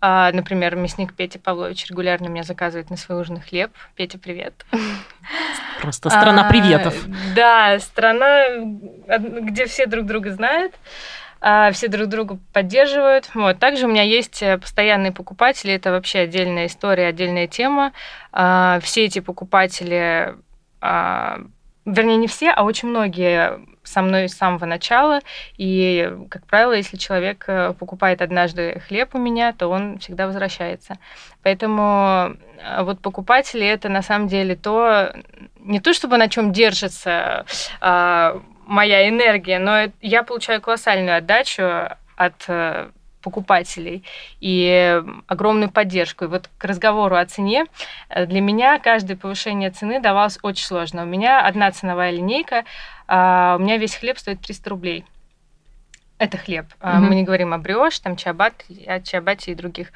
А, 0.00 0.30
например, 0.32 0.76
мясник 0.76 1.14
Петя 1.14 1.38
Павлович 1.38 1.86
регулярно 1.86 2.28
меня 2.28 2.42
заказывает 2.42 2.90
на 2.90 2.96
свой 2.96 3.20
ужин 3.20 3.40
хлеб. 3.40 3.72
Петя, 3.96 4.18
привет. 4.18 4.66
Просто 5.80 6.10
страна 6.10 6.48
приветов. 6.48 6.94
А, 7.06 7.34
да, 7.34 7.78
страна, 7.80 8.44
где 9.18 9.66
все 9.66 9.86
друг 9.86 10.04
друга 10.06 10.30
знают. 10.32 10.74
А, 11.40 11.72
все 11.72 11.88
друг 11.88 12.08
друга 12.08 12.38
поддерживают. 12.52 13.30
Вот. 13.34 13.58
Также 13.58 13.86
у 13.86 13.88
меня 13.88 14.02
есть 14.02 14.42
э, 14.42 14.58
постоянные 14.58 15.10
покупатели, 15.12 15.72
это 15.72 15.90
вообще 15.90 16.20
отдельная 16.20 16.66
история, 16.66 17.06
отдельная 17.06 17.46
тема. 17.46 17.92
Все 18.30 19.04
эти 19.04 19.20
покупатели, 19.20 20.34
вернее, 20.80 22.16
не 22.16 22.28
все, 22.28 22.50
а 22.50 22.62
очень 22.62 22.88
многие 22.88 23.58
со 23.84 24.02
мной 24.02 24.28
с 24.28 24.34
самого 24.34 24.64
начала. 24.66 25.20
И, 25.56 26.12
как 26.30 26.46
правило, 26.46 26.72
если 26.72 26.96
человек 26.96 27.44
э, 27.46 27.74
покупает 27.78 28.22
однажды 28.22 28.82
хлеб 28.86 29.14
у 29.14 29.18
меня, 29.18 29.52
то 29.52 29.68
он 29.68 29.98
всегда 29.98 30.26
возвращается. 30.26 30.98
Поэтому 31.42 32.36
вот 32.80 33.00
покупатели 33.00 33.66
это 33.66 33.88
на 33.88 34.02
самом 34.02 34.28
деле 34.28 34.56
то, 34.56 35.14
не 35.58 35.80
то 35.80 35.92
чтобы 35.92 36.16
на 36.16 36.28
чем 36.28 36.52
держится 36.52 37.44
моя 38.66 39.08
энергия, 39.08 39.58
но 39.58 39.92
я 40.00 40.22
получаю 40.22 40.60
колоссальную 40.60 41.18
отдачу 41.18 41.62
от 42.16 42.44
э, 42.48 42.90
покупателей 43.24 44.04
и 44.40 45.02
огромную 45.26 45.70
поддержку. 45.70 46.24
И 46.24 46.28
вот 46.28 46.50
к 46.58 46.64
разговору 46.64 47.16
о 47.16 47.24
цене, 47.24 47.64
э, 48.10 48.26
для 48.26 48.40
меня 48.40 48.78
каждое 48.78 49.16
повышение 49.16 49.70
цены 49.70 50.00
давалось 50.00 50.38
очень 50.42 50.66
сложно. 50.66 51.02
У 51.02 51.06
меня 51.06 51.40
одна 51.40 51.72
ценовая 51.72 52.10
линейка, 52.10 52.64
а 53.08 53.56
у 53.58 53.62
меня 53.62 53.78
весь 53.78 53.96
хлеб 53.96 54.18
стоит 54.18 54.40
300 54.40 54.70
рублей. 54.70 55.04
Это 56.18 56.36
хлеб. 56.36 56.66
Mm-hmm. 56.80 56.98
Мы 57.00 57.14
не 57.16 57.24
говорим 57.24 57.54
о 57.54 57.58
бриош, 57.58 57.98
там 57.98 58.16
чабат, 58.16 58.64
о 58.86 59.00
чабате 59.00 59.52
и 59.52 59.54
других. 59.54 59.88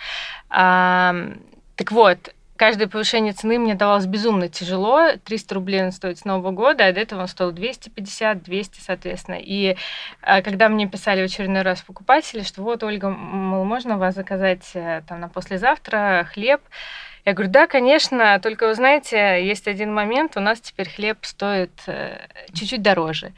Так 0.49 1.93
вот, 1.93 2.35
каждое 2.59 2.89
повышение 2.89 3.33
цены 3.33 3.59
мне 3.59 3.75
давалось 3.75 4.07
безумно 4.07 4.49
тяжело. 4.49 5.13
300 5.25 5.55
рублей 5.55 5.85
он 5.85 5.93
стоит 5.93 6.19
с 6.19 6.25
Нового 6.27 6.51
года, 6.51 6.87
а 6.87 6.93
до 6.93 7.01
этого 7.01 7.23
он 7.23 7.29
стоил 7.29 7.53
250, 7.53 8.43
200, 8.43 8.81
соответственно. 8.81 9.39
И 9.41 9.77
а, 10.21 10.43
когда 10.43 10.69
мне 10.69 10.87
писали 10.87 11.23
в 11.23 11.25
очередной 11.25 11.63
раз 11.63 11.81
покупатели, 11.81 12.43
что 12.43 12.63
вот, 12.63 12.83
Ольга, 12.83 13.09
мол, 13.09 13.65
можно 13.65 13.97
вас 13.97 14.15
заказать 14.15 14.71
э, 14.75 15.03
там 15.09 15.21
на 15.21 15.29
послезавтра 15.29 16.29
хлеб, 16.33 16.61
я 17.25 17.35
говорю, 17.35 17.51
да, 17.51 17.67
конечно, 17.67 18.41
только 18.41 18.67
вы 18.67 18.75
знаете, 18.75 19.47
есть 19.47 19.69
один 19.69 19.93
момент, 19.93 20.37
у 20.37 20.41
нас 20.41 20.61
теперь 20.61 20.89
хлеб 20.89 21.19
стоит 21.23 21.73
э, 21.87 22.27
чуть-чуть 22.55 22.83
дороже. 22.83 23.33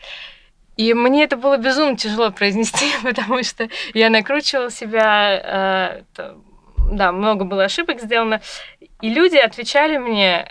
И 0.77 0.95
мне 0.95 1.25
это 1.25 1.37
было 1.37 1.59
безумно 1.59 1.97
тяжело 1.97 2.31
произнести, 2.31 2.87
потому 3.03 3.43
что 3.43 3.69
я 3.93 4.09
накручивала 4.09 4.71
себя, 4.71 6.03
э, 6.17 6.25
да, 6.93 7.13
много 7.13 7.45
было 7.45 7.65
ошибок 7.65 8.01
сделано. 8.01 8.41
И 9.03 9.09
люди 9.09 9.37
отвечали 9.37 9.97
мне 9.99 10.49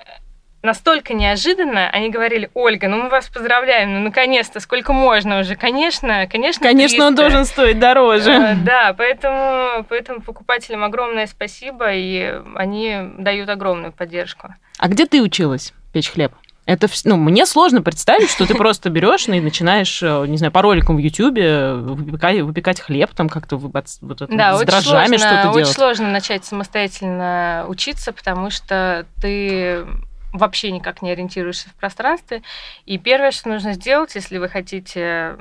настолько 0.61 1.13
неожиданно, 1.13 1.89
они 1.89 2.09
говорили, 2.09 2.49
Ольга, 2.53 2.87
ну 2.87 3.03
мы 3.03 3.09
вас 3.09 3.29
поздравляем, 3.29 3.93
ну 3.93 3.99
наконец-то, 4.01 4.59
сколько 4.59 4.91
можно 4.91 5.39
уже, 5.39 5.55
конечно, 5.55 6.27
конечно. 6.27 6.63
Конечно, 6.65 6.97
300. 6.97 7.07
он 7.07 7.15
должен 7.15 7.45
стоить 7.45 7.79
дороже. 7.79 8.31
Uh, 8.31 8.55
да, 8.63 8.93
поэтому, 8.97 9.85
поэтому 9.87 10.21
покупателям 10.21 10.83
огромное 10.83 11.27
спасибо, 11.27 11.93
и 11.93 12.41
они 12.55 12.97
дают 13.17 13.49
огромную 13.49 13.93
поддержку. 13.93 14.53
А 14.77 14.87
где 14.87 15.05
ты 15.05 15.21
училась 15.21 15.73
печь 15.93 16.09
хлеб? 16.09 16.33
Это, 16.69 16.87
ну, 17.03 17.15
мне 17.17 17.47
сложно 17.47 17.81
представить, 17.81 18.29
что 18.29 18.45
ты 18.45 18.53
просто 18.53 18.91
берешь 18.91 19.27
и 19.27 19.41
начинаешь, 19.41 20.03
э, 20.03 20.25
не 20.27 20.37
знаю, 20.37 20.51
по 20.51 20.61
роликам 20.61 20.97
в 20.97 20.99
Ютьюбе 20.99 21.73
выпекать, 21.73 22.41
выпекать 22.41 22.79
хлеб, 22.79 23.09
там 23.15 23.27
как-то 23.27 23.57
вот 23.57 23.73
это, 23.75 24.27
да, 24.27 24.55
с 24.55 24.61
дрожжами 24.61 25.17
что-то 25.17 25.41
делать. 25.41 25.65
Очень 25.65 25.73
сложно 25.73 26.11
начать 26.11 26.45
самостоятельно 26.45 27.65
учиться, 27.67 28.13
потому 28.13 28.51
что 28.51 29.07
ты 29.19 29.83
вообще 30.31 30.69
никак 30.69 31.01
не 31.01 31.09
ориентируешься 31.09 31.69
в 31.69 31.73
пространстве. 31.73 32.43
И 32.85 32.99
первое, 32.99 33.31
что 33.31 33.49
нужно 33.49 33.73
сделать, 33.73 34.13
если 34.13 34.37
вы 34.37 34.47
хотите 34.47 35.37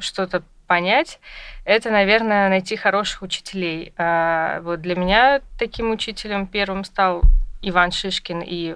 что-то 0.00 0.42
понять, 0.66 1.20
это, 1.64 1.90
наверное, 1.90 2.48
найти 2.48 2.74
хороших 2.74 3.22
учителей. 3.22 3.92
А, 3.96 4.60
вот 4.62 4.80
для 4.80 4.96
меня 4.96 5.40
таким 5.56 5.92
учителем 5.92 6.48
первым 6.48 6.82
стал 6.82 7.22
Иван 7.62 7.92
Шишкин 7.92 8.42
и 8.44 8.74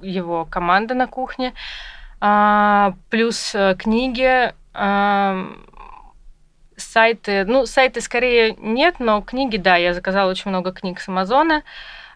его 0.00 0.44
команда 0.44 0.94
на 0.94 1.06
кухне, 1.06 1.54
а, 2.20 2.94
плюс 3.10 3.54
э, 3.54 3.74
книги, 3.78 4.54
а, 4.72 5.46
сайты, 6.76 7.44
ну, 7.44 7.66
сайты 7.66 8.00
скорее 8.00 8.54
нет, 8.58 8.96
но 8.98 9.20
книги, 9.22 9.56
да, 9.56 9.76
я 9.76 9.94
заказала 9.94 10.30
очень 10.30 10.50
много 10.50 10.72
книг 10.72 11.00
с 11.00 11.08
Амазона. 11.08 11.62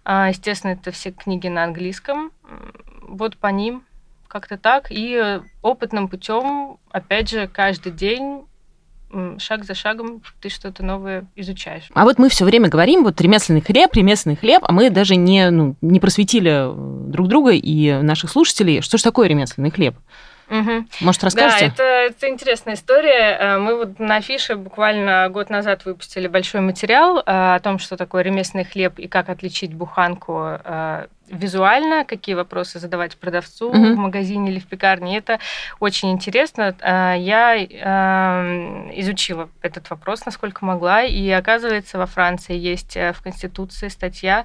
А, 0.05 0.29
естественно, 0.29 0.73
это 0.73 0.91
все 0.91 1.11
книги 1.11 1.49
на 1.49 1.65
английском. 1.65 2.33
Вот 3.03 3.37
по 3.37 3.49
ним 3.49 3.85
как-то 4.29 4.57
так. 4.57 4.87
И 4.91 5.41
опытным 5.63 6.09
путем, 6.09 6.79
опять 6.91 7.29
же, 7.29 7.49
каждый 7.49 7.93
день 7.93 8.47
шаг 9.38 9.64
за 9.64 9.75
шагом 9.75 10.23
ты 10.40 10.49
что-то 10.49 10.85
новое 10.85 11.26
изучаешь. 11.37 11.88
А 11.95 12.05
вот 12.05 12.19
мы 12.19 12.29
все 12.29 12.45
время 12.45 12.69
говорим, 12.69 13.05
вот 13.05 13.21
ремесленный 13.21 13.61
хлеб, 13.61 13.95
ремесленный 13.95 14.37
хлеб, 14.37 14.62
а 14.64 14.73
мы 14.73 14.90
даже 14.90 15.17
не, 15.17 15.50
ну, 15.50 15.76
не 15.81 16.00
просветили 16.00 16.71
друг 17.11 17.29
друга 17.29 17.50
и 17.50 18.00
наших 18.02 18.31
слушателей, 18.31 18.81
что 18.83 18.99
же 18.99 19.05
такое 19.05 19.29
ремесленный 19.29 19.71
хлеб? 19.71 19.97
Угу. 20.50 20.87
Может, 21.00 21.25
расскажете? 21.25 21.73
Да, 21.76 21.85
это, 21.85 22.12
это 22.12 22.28
интересная 22.28 22.75
история. 22.75 23.37
Э, 23.38 23.59
мы 23.59 23.76
вот 23.76 24.00
на 24.00 24.16
афише 24.16 24.57
буквально 24.57 25.28
год 25.30 25.49
назад 25.49 25.85
выпустили 25.85 26.26
большой 26.26 26.61
материал 26.61 27.19
э, 27.19 27.23
о 27.26 27.61
том, 27.61 27.78
что 27.78 27.97
такое 27.97 28.23
ремесленный 28.23 28.64
хлеб 28.64 28.99
и 28.99 29.07
как 29.07 29.28
отличить 29.28 29.73
буханку 29.73 30.59
э, 30.64 31.07
визуально, 31.28 32.04
какие 32.04 32.35
вопросы 32.35 32.80
задавать 32.80 33.16
продавцу 33.16 33.69
угу. 33.69 33.95
в 33.95 33.97
магазине 33.97 34.50
или 34.50 34.59
в 34.59 34.66
пекарне. 34.66 35.16
Это 35.19 35.38
очень 35.78 36.11
интересно. 36.11 36.75
Я 36.83 37.64
изучила 38.97 39.49
этот 39.62 39.88
вопрос, 39.90 40.26
насколько 40.26 40.64
могла, 40.64 41.04
и 41.04 41.30
оказывается, 41.30 41.99
во 41.99 42.07
Франции 42.07 42.57
есть 42.57 42.97
в 42.97 43.23
Конституции 43.23 43.87
статья, 43.87 44.45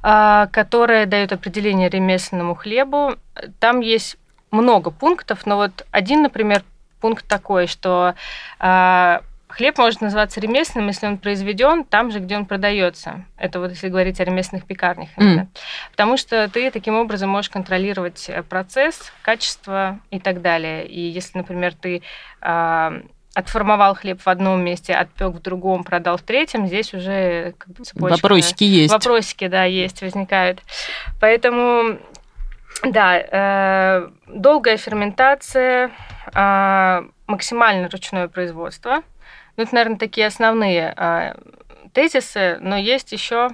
которая 0.00 1.04
дает 1.04 1.34
определение 1.34 1.90
ремесленному 1.90 2.54
хлебу. 2.54 3.16
Там 3.60 3.80
есть 3.80 4.16
много 4.50 4.90
пунктов, 4.90 5.46
но 5.46 5.56
вот 5.56 5.86
один, 5.90 6.22
например, 6.22 6.64
пункт 7.00 7.26
такой, 7.26 7.66
что 7.66 8.14
э, 8.60 9.18
хлеб 9.48 9.78
может 9.78 10.00
называться 10.00 10.40
ремесленным, 10.40 10.88
если 10.88 11.06
он 11.06 11.18
произведен 11.18 11.84
там 11.84 12.10
же, 12.10 12.20
где 12.20 12.36
он 12.36 12.46
продается. 12.46 13.24
Это 13.38 13.60
вот 13.60 13.70
если 13.70 13.88
говорить 13.88 14.20
о 14.20 14.24
ремесленных 14.24 14.66
пекарнях. 14.66 15.08
Mm. 15.16 15.46
Потому 15.90 16.16
что 16.16 16.48
ты 16.48 16.70
таким 16.70 16.94
образом 16.96 17.30
можешь 17.30 17.50
контролировать 17.50 18.28
э, 18.28 18.42
процесс, 18.42 19.12
качество 19.22 19.98
и 20.10 20.18
так 20.20 20.42
далее. 20.42 20.86
И 20.86 21.00
если, 21.00 21.38
например, 21.38 21.74
ты 21.74 22.02
э, 22.42 23.00
отформовал 23.34 23.94
хлеб 23.94 24.20
в 24.22 24.28
одном 24.28 24.64
месте, 24.64 24.94
отпек 24.94 25.34
в 25.34 25.42
другом, 25.42 25.84
продал 25.84 26.16
в 26.16 26.22
третьем, 26.22 26.66
здесь 26.66 26.94
уже 26.94 27.54
как 27.58 27.68
бы 27.74 27.84
цепочка. 27.84 28.14
Вопросики 28.14 28.64
есть. 28.64 28.92
Вопросики, 28.92 29.46
да, 29.46 29.64
есть, 29.64 30.00
возникают. 30.00 30.62
Поэтому 31.20 31.98
да, 32.82 33.18
э, 33.18 34.08
долгая 34.26 34.76
ферментация, 34.76 35.90
э, 36.34 37.02
максимально 37.26 37.88
ручное 37.88 38.28
производство. 38.28 39.02
Ну, 39.56 39.62
это, 39.62 39.74
наверное, 39.74 39.98
такие 39.98 40.26
основные 40.26 40.94
э, 40.96 41.34
тезисы, 41.92 42.58
но 42.60 42.76
есть 42.76 43.12
еще 43.12 43.48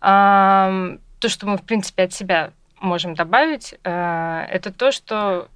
э, 0.00 0.96
то, 1.20 1.28
что 1.28 1.46
мы, 1.46 1.56
в 1.56 1.62
принципе, 1.62 2.04
от 2.04 2.12
себя 2.12 2.50
можем 2.80 3.14
добавить, 3.14 3.74
э, 3.82 4.46
это 4.50 4.72
то, 4.72 4.92
что 4.92 5.48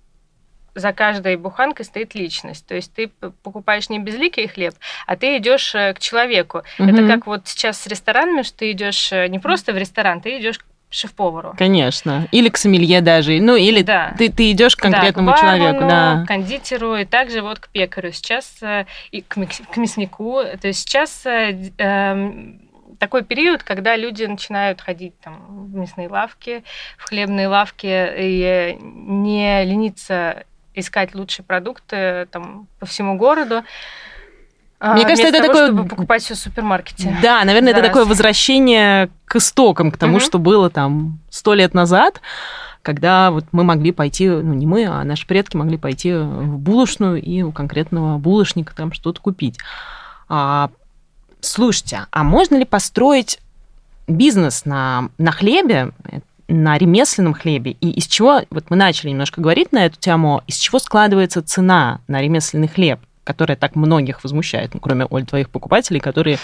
за 0.74 0.94
каждой 0.94 1.36
буханкой 1.36 1.84
стоит 1.84 2.14
личность. 2.14 2.66
То 2.66 2.74
есть 2.74 2.94
ты 2.94 3.08
покупаешь 3.08 3.90
не 3.90 3.98
безликий 3.98 4.46
хлеб, 4.46 4.74
а 5.06 5.16
ты 5.16 5.36
идешь 5.36 5.72
к 5.72 5.96
человеку. 5.98 6.62
Угу. 6.78 6.88
Это 6.88 7.06
как 7.06 7.26
вот 7.26 7.46
сейчас 7.46 7.78
с 7.78 7.86
ресторанами, 7.86 8.40
что 8.40 8.58
ты 8.60 8.70
идешь 8.72 9.12
не 9.12 9.38
просто 9.38 9.74
в 9.74 9.76
ресторан, 9.76 10.22
ты 10.22 10.38
идешь 10.38 10.58
шеф-повару. 10.92 11.54
Конечно. 11.56 12.28
Или 12.30 12.48
к 12.48 12.56
сомелье 12.56 13.00
даже. 13.00 13.40
Ну, 13.40 13.56
или 13.56 13.82
да. 13.82 14.14
ты, 14.18 14.30
ты 14.30 14.52
идешь 14.52 14.76
к 14.76 14.80
конкретному 14.80 15.30
да, 15.30 15.36
к 15.36 15.42
бармену, 15.42 15.58
человеку. 15.58 15.88
Да. 15.88 16.24
К 16.24 16.28
кондитеру, 16.28 16.96
и 16.96 17.04
также 17.04 17.42
вот 17.42 17.58
к 17.58 17.68
пекарю. 17.68 18.12
Сейчас 18.12 18.62
э, 18.62 18.86
и 19.10 19.22
к, 19.22 19.34
к 19.34 19.76
мяснику. 19.76 20.42
То 20.60 20.68
есть 20.68 20.80
сейчас 20.80 21.26
э, 21.26 21.70
эм, 21.78 22.60
такой 22.98 23.24
период, 23.24 23.62
когда 23.62 23.96
люди 23.96 24.24
начинают 24.24 24.80
ходить 24.80 25.18
там, 25.20 25.66
в 25.70 25.74
мясные 25.74 26.08
лавки, 26.08 26.62
в 26.96 27.08
хлебные 27.08 27.48
лавки 27.48 27.86
и 27.86 28.78
не 28.80 29.64
лениться 29.64 30.44
искать 30.74 31.14
лучшие 31.14 31.44
продукты 31.44 32.26
там, 32.30 32.68
по 32.78 32.86
всему 32.86 33.16
городу. 33.16 33.64
А, 34.84 34.94
Мне 34.94 35.04
кажется, 35.04 35.28
это 35.28 35.38
того, 35.38 35.46
такое... 35.46 35.66
чтобы 35.68 35.88
покупать 35.88 36.22
все 36.24 36.34
в 36.34 36.38
супермаркете. 36.38 37.16
Да, 37.22 37.44
наверное, 37.44 37.70
это 37.70 37.82
раз. 37.82 37.88
такое 37.90 38.04
возвращение 38.04 39.10
к 39.26 39.36
истокам, 39.36 39.92
к 39.92 39.96
тому, 39.96 40.16
угу. 40.16 40.24
что 40.24 40.40
было 40.40 40.70
там 40.70 41.20
сто 41.30 41.54
лет 41.54 41.72
назад, 41.72 42.20
когда 42.82 43.30
вот 43.30 43.44
мы 43.52 43.62
могли 43.62 43.92
пойти, 43.92 44.28
ну 44.28 44.54
не 44.54 44.66
мы, 44.66 44.86
а 44.86 45.04
наши 45.04 45.24
предки 45.24 45.56
могли 45.56 45.78
пойти 45.78 46.12
в 46.12 46.58
булочную 46.58 47.22
и 47.22 47.42
у 47.42 47.52
конкретного 47.52 48.18
булочника 48.18 48.74
там 48.74 48.92
что-то 48.92 49.20
купить. 49.20 49.56
А, 50.28 50.68
слушайте, 51.40 52.06
а 52.10 52.24
можно 52.24 52.56
ли 52.56 52.64
построить 52.64 53.38
бизнес 54.08 54.64
на, 54.64 55.10
на 55.16 55.30
хлебе, 55.30 55.92
на 56.48 56.76
ремесленном 56.76 57.34
хлебе, 57.34 57.76
и 57.80 57.88
из 57.88 58.08
чего, 58.08 58.40
вот 58.50 58.64
мы 58.68 58.74
начали 58.74 59.10
немножко 59.10 59.40
говорить 59.40 59.70
на 59.70 59.86
эту 59.86 59.96
тему, 60.00 60.42
из 60.48 60.56
чего 60.56 60.80
складывается 60.80 61.40
цена 61.40 62.00
на 62.08 62.20
ремесленный 62.20 62.66
хлеб? 62.66 62.98
Которая 63.24 63.56
так 63.56 63.76
многих 63.76 64.24
возмущает, 64.24 64.74
ну, 64.74 64.80
кроме, 64.80 65.06
Оль, 65.06 65.24
твоих 65.24 65.48
покупателей, 65.50 66.00
которые, 66.00 66.38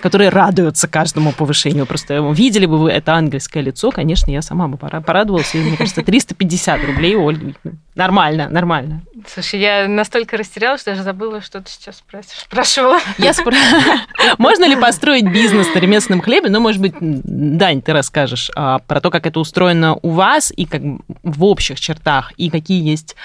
которые 0.00 0.30
радуются 0.30 0.88
каждому 0.88 1.32
повышению. 1.32 1.86
Просто 1.86 2.18
видели 2.32 2.66
бы 2.66 2.78
вы 2.78 2.90
это 2.90 3.14
ангельское 3.14 3.62
лицо, 3.62 3.90
конечно, 3.90 4.30
я 4.30 4.42
сама 4.42 4.66
бы 4.66 4.76
порадовалась. 4.76 5.54
И, 5.54 5.58
мне 5.58 5.76
кажется, 5.76 6.02
350 6.02 6.84
рублей, 6.84 7.14
Оль, 7.16 7.54
нормально, 7.94 8.48
нормально. 8.48 9.02
Слушай, 9.32 9.60
я 9.60 9.88
настолько 9.88 10.36
растерялась, 10.36 10.80
что 10.80 10.90
даже 10.90 11.02
забыла, 11.04 11.40
что 11.40 11.60
ты 11.60 11.70
сейчас 11.70 12.02
спрашивала. 12.36 12.98
Я 13.18 13.32
спр... 13.32 13.54
Можно 14.38 14.66
ли 14.66 14.76
построить 14.76 15.30
бизнес 15.30 15.72
на 15.72 15.78
ремесленном 15.78 16.20
хлебе? 16.20 16.50
Ну, 16.50 16.60
может 16.60 16.80
быть, 16.80 16.94
Дань, 17.00 17.80
ты 17.80 17.92
расскажешь 17.92 18.50
а, 18.56 18.80
про 18.80 19.00
то, 19.00 19.10
как 19.10 19.26
это 19.26 19.38
устроено 19.38 19.98
у 20.02 20.10
вас 20.10 20.52
и 20.54 20.66
как 20.66 20.82
в 21.22 21.44
общих 21.44 21.78
чертах, 21.78 22.32
и 22.36 22.50
какие 22.50 22.86
есть 22.86 23.16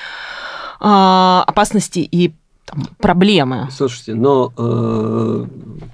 а, 0.79 1.43
опасности 1.47 1.99
и 1.99 2.33
там, 2.69 2.85
проблемы. 2.97 3.67
Слушайте, 3.71 4.13
но 4.13 4.53
э, 4.57 5.45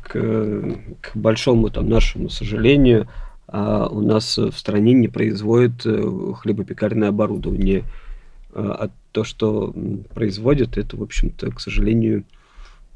к, 0.01 0.11
к 1.01 1.15
большому 1.15 1.69
там 1.69 1.89
нашему 1.89 2.29
сожалению, 2.29 3.07
э, 3.47 3.87
у 3.89 4.01
нас 4.01 4.37
в 4.37 4.53
стране 4.53 4.93
не 4.93 5.07
производят 5.07 5.85
э, 5.85 6.33
хлебопекарное 6.37 7.09
оборудование. 7.09 7.83
Э, 8.53 8.75
а 8.79 8.89
то, 9.11 9.23
что 9.23 9.73
производят, 10.13 10.77
это, 10.77 10.97
в 10.97 11.03
общем-то, 11.03 11.51
к 11.51 11.61
сожалению... 11.61 12.25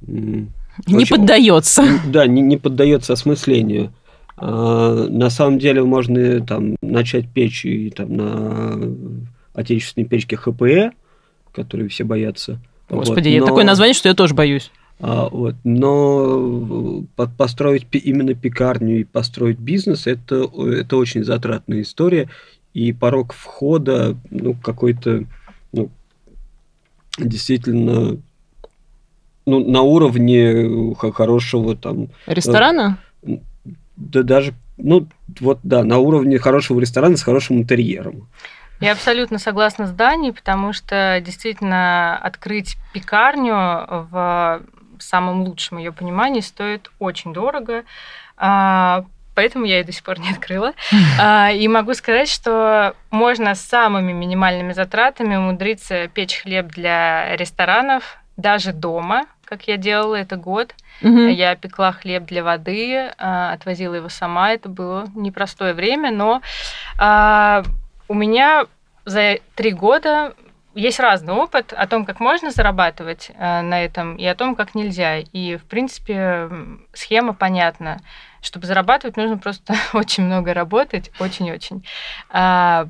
Не 0.01 0.49
очень, 0.87 1.17
поддается. 1.17 1.83
Да, 2.07 2.27
не, 2.27 2.41
не 2.41 2.57
поддается 2.57 3.13
осмыслению. 3.13 3.91
А, 4.37 5.07
на 5.09 5.29
самом 5.29 5.59
деле 5.59 5.83
можно 5.83 6.39
там 6.45 6.75
начать 6.81 7.27
печь 7.29 7.65
и 7.65 7.89
там 7.89 8.15
на 8.15 8.95
отечественной 9.53 10.07
печке 10.07 10.37
ХПЭ, 10.37 10.91
которые 11.53 11.89
все 11.89 12.05
боятся. 12.05 12.59
Господи, 12.89 13.29
вот, 13.29 13.39
но... 13.41 13.45
такое 13.45 13.63
название, 13.63 13.93
что 13.93 14.09
я 14.09 14.15
тоже 14.15 14.33
боюсь. 14.33 14.71
А, 15.01 15.29
вот, 15.29 15.55
но 15.63 17.03
построить 17.37 17.87
именно 17.91 18.33
пекарню 18.33 18.99
и 18.99 19.03
построить 19.05 19.57
бизнес 19.57 20.07
это, 20.07 20.49
это 20.57 20.97
очень 20.97 21.23
затратная 21.23 21.81
история. 21.81 22.29
И 22.73 22.91
порог 22.93 23.33
входа, 23.33 24.15
ну, 24.29 24.53
какой-то, 24.53 25.23
ну, 25.71 25.89
действительно, 27.17 28.17
ну, 29.45 29.71
на 29.71 29.81
уровне 29.81 30.93
хорошего 30.95 31.75
там... 31.75 32.09
Ресторана? 32.27 32.99
Да 33.95 34.23
даже, 34.23 34.53
ну, 34.77 35.07
вот, 35.39 35.59
да, 35.63 35.83
на 35.83 35.97
уровне 35.97 36.37
хорошего 36.37 36.79
ресторана 36.79 37.17
с 37.17 37.23
хорошим 37.23 37.57
интерьером. 37.57 38.27
Я 38.79 38.93
абсолютно 38.93 39.39
согласна 39.39 39.87
с 39.87 39.91
Даней, 39.91 40.31
потому 40.31 40.73
что 40.73 41.19
действительно 41.21 42.17
открыть 42.17 42.77
пекарню 42.93 44.07
в 44.09 44.61
самом 44.99 45.43
лучшем 45.43 45.77
ее 45.77 45.91
понимании 45.91 46.41
стоит 46.41 46.89
очень 46.99 47.33
дорого. 47.33 47.83
А, 48.37 49.05
поэтому 49.35 49.65
я 49.65 49.79
ее 49.79 49.83
до 49.83 49.91
сих 49.91 50.03
пор 50.03 50.19
не 50.19 50.29
открыла. 50.31 50.73
А, 51.19 51.51
и 51.51 51.67
могу 51.67 51.93
сказать, 51.93 52.29
что 52.29 52.95
можно 53.11 53.55
с 53.55 53.61
самыми 53.61 54.11
минимальными 54.11 54.73
затратами 54.73 55.35
умудриться 55.35 56.07
печь 56.07 56.41
хлеб 56.41 56.67
для 56.67 57.35
ресторанов 57.35 58.17
даже 58.37 58.71
дома, 58.71 59.25
как 59.43 59.67
я 59.67 59.75
делала 59.75 60.15
это 60.15 60.37
год. 60.37 60.73
Угу. 61.01 61.27
Я 61.27 61.55
пекла 61.55 61.91
хлеб 61.91 62.25
для 62.25 62.43
воды, 62.43 63.11
а, 63.17 63.51
отвозила 63.51 63.95
его 63.95 64.09
сама. 64.09 64.53
Это 64.53 64.69
было 64.69 65.07
непростое 65.15 65.73
время, 65.73 66.11
но 66.11 66.41
у 68.09 68.13
меня 68.13 68.65
за 69.05 69.37
три 69.55 69.71
года 69.71 70.33
есть 70.75 70.99
разный 70.99 71.33
опыт 71.33 71.73
о 71.73 71.87
том, 71.87 72.05
как 72.05 72.19
можно 72.19 72.51
зарабатывать 72.51 73.31
э, 73.33 73.61
на 73.61 73.83
этом, 73.83 74.15
и 74.17 74.25
о 74.25 74.35
том, 74.35 74.55
как 74.55 74.75
нельзя. 74.75 75.19
И, 75.19 75.57
в 75.57 75.63
принципе, 75.63 76.49
схема 76.93 77.33
понятна. 77.33 77.99
Чтобы 78.41 78.67
зарабатывать, 78.67 79.17
нужно 79.17 79.37
просто 79.37 79.75
очень 79.93 80.23
много 80.23 80.53
работать, 80.53 81.11
очень-очень. 81.19 81.85
А, 82.29 82.87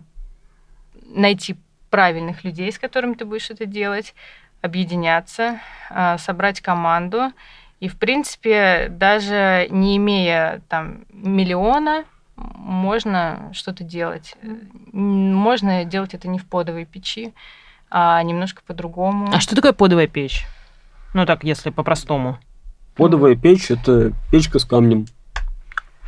найти 1.05 1.57
правильных 1.89 2.43
людей, 2.43 2.71
с 2.71 2.79
которыми 2.79 3.15
ты 3.15 3.25
будешь 3.25 3.49
это 3.49 3.65
делать, 3.65 4.13
объединяться, 4.61 5.59
а, 5.89 6.17
собрать 6.17 6.61
команду. 6.61 7.31
И, 7.79 7.87
в 7.87 7.97
принципе, 7.97 8.87
даже 8.89 9.67
не 9.69 9.97
имея 9.97 10.61
там 10.67 11.05
миллиона, 11.11 12.05
можно 12.55 13.49
что-то 13.53 13.83
делать. 13.83 14.35
Можно 14.91 15.83
делать 15.85 16.13
это 16.13 16.27
не 16.27 16.39
в 16.39 16.45
подовой 16.45 16.85
печи, 16.85 17.33
а 17.89 18.21
немножко 18.23 18.61
по-другому. 18.65 19.29
А 19.33 19.39
что 19.39 19.55
такое 19.55 19.73
подовая 19.73 20.07
печь? 20.07 20.45
Ну 21.13 21.25
так, 21.25 21.43
если 21.43 21.69
по-простому. 21.69 22.37
Подовая 22.95 23.35
печь– 23.35 23.71
это 23.71 24.13
печка 24.31 24.59
с 24.59 24.65
камнем. 24.65 25.05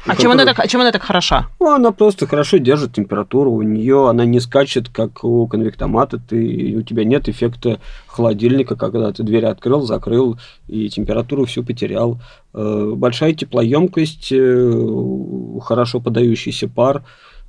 А 0.05 0.15
чем, 0.15 0.31
она 0.31 0.45
так, 0.45 0.59
а 0.59 0.67
чем 0.67 0.81
она 0.81 0.91
так 0.91 1.03
хороша? 1.03 1.47
Ну, 1.59 1.71
она 1.71 1.91
просто 1.91 2.25
хорошо 2.25 2.57
держит 2.57 2.93
температуру. 2.93 3.51
У 3.51 3.61
нее 3.61 4.09
она 4.09 4.25
не 4.25 4.39
скачет, 4.39 4.89
как 4.89 5.23
у 5.23 5.47
конвектомата. 5.47 6.17
Ты, 6.17 6.75
у 6.77 6.81
тебя 6.81 7.03
нет 7.03 7.29
эффекта 7.29 7.79
холодильника, 8.07 8.75
когда 8.75 9.11
ты 9.11 9.23
дверь 9.23 9.45
открыл, 9.45 9.81
закрыл 9.81 10.39
и 10.67 10.89
температуру 10.89 11.45
всю 11.45 11.63
потерял. 11.63 12.19
Э, 12.53 12.93
большая 12.95 13.33
теплоемкость, 13.33 14.29
э, 14.31 15.59
хорошо 15.61 15.99
подающийся 15.99 16.67
пар. 16.67 17.03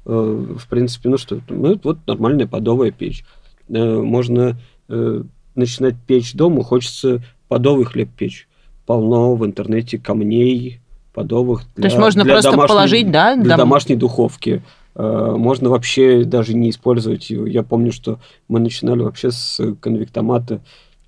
Э, 0.04 0.10
в 0.58 0.68
принципе, 0.68 1.08
ну 1.08 1.16
что, 1.16 1.40
ну, 1.48 1.80
вот 1.82 1.98
нормальная 2.06 2.46
подовая 2.46 2.90
печь. 2.90 3.24
Можно 3.68 4.58
начинать 5.54 5.94
печь 6.06 6.34
дома, 6.34 6.62
хочется 6.62 7.22
подовый 7.48 7.86
хлеб 7.86 8.10
печь. 8.14 8.46
Полно 8.84 9.34
в 9.34 9.46
интернете 9.46 9.98
камней, 9.98 10.80
подовых. 11.12 11.62
Для, 11.74 11.82
То 11.82 11.86
есть 11.88 11.98
можно 11.98 12.24
для 12.24 12.34
просто 12.34 12.50
домашней, 12.50 12.68
положить, 12.68 13.10
да? 13.10 13.36
Для 13.36 13.56
дом... 13.56 13.58
домашней 13.58 13.96
духовки. 13.96 14.62
Э, 14.94 15.34
можно 15.36 15.70
вообще 15.70 16.24
даже 16.24 16.54
не 16.54 16.70
использовать 16.70 17.30
ее. 17.30 17.50
Я 17.50 17.62
помню, 17.62 17.92
что 17.92 18.18
мы 18.48 18.60
начинали 18.60 19.00
вообще 19.00 19.30
с 19.30 19.60
конвектомата, 19.80 20.60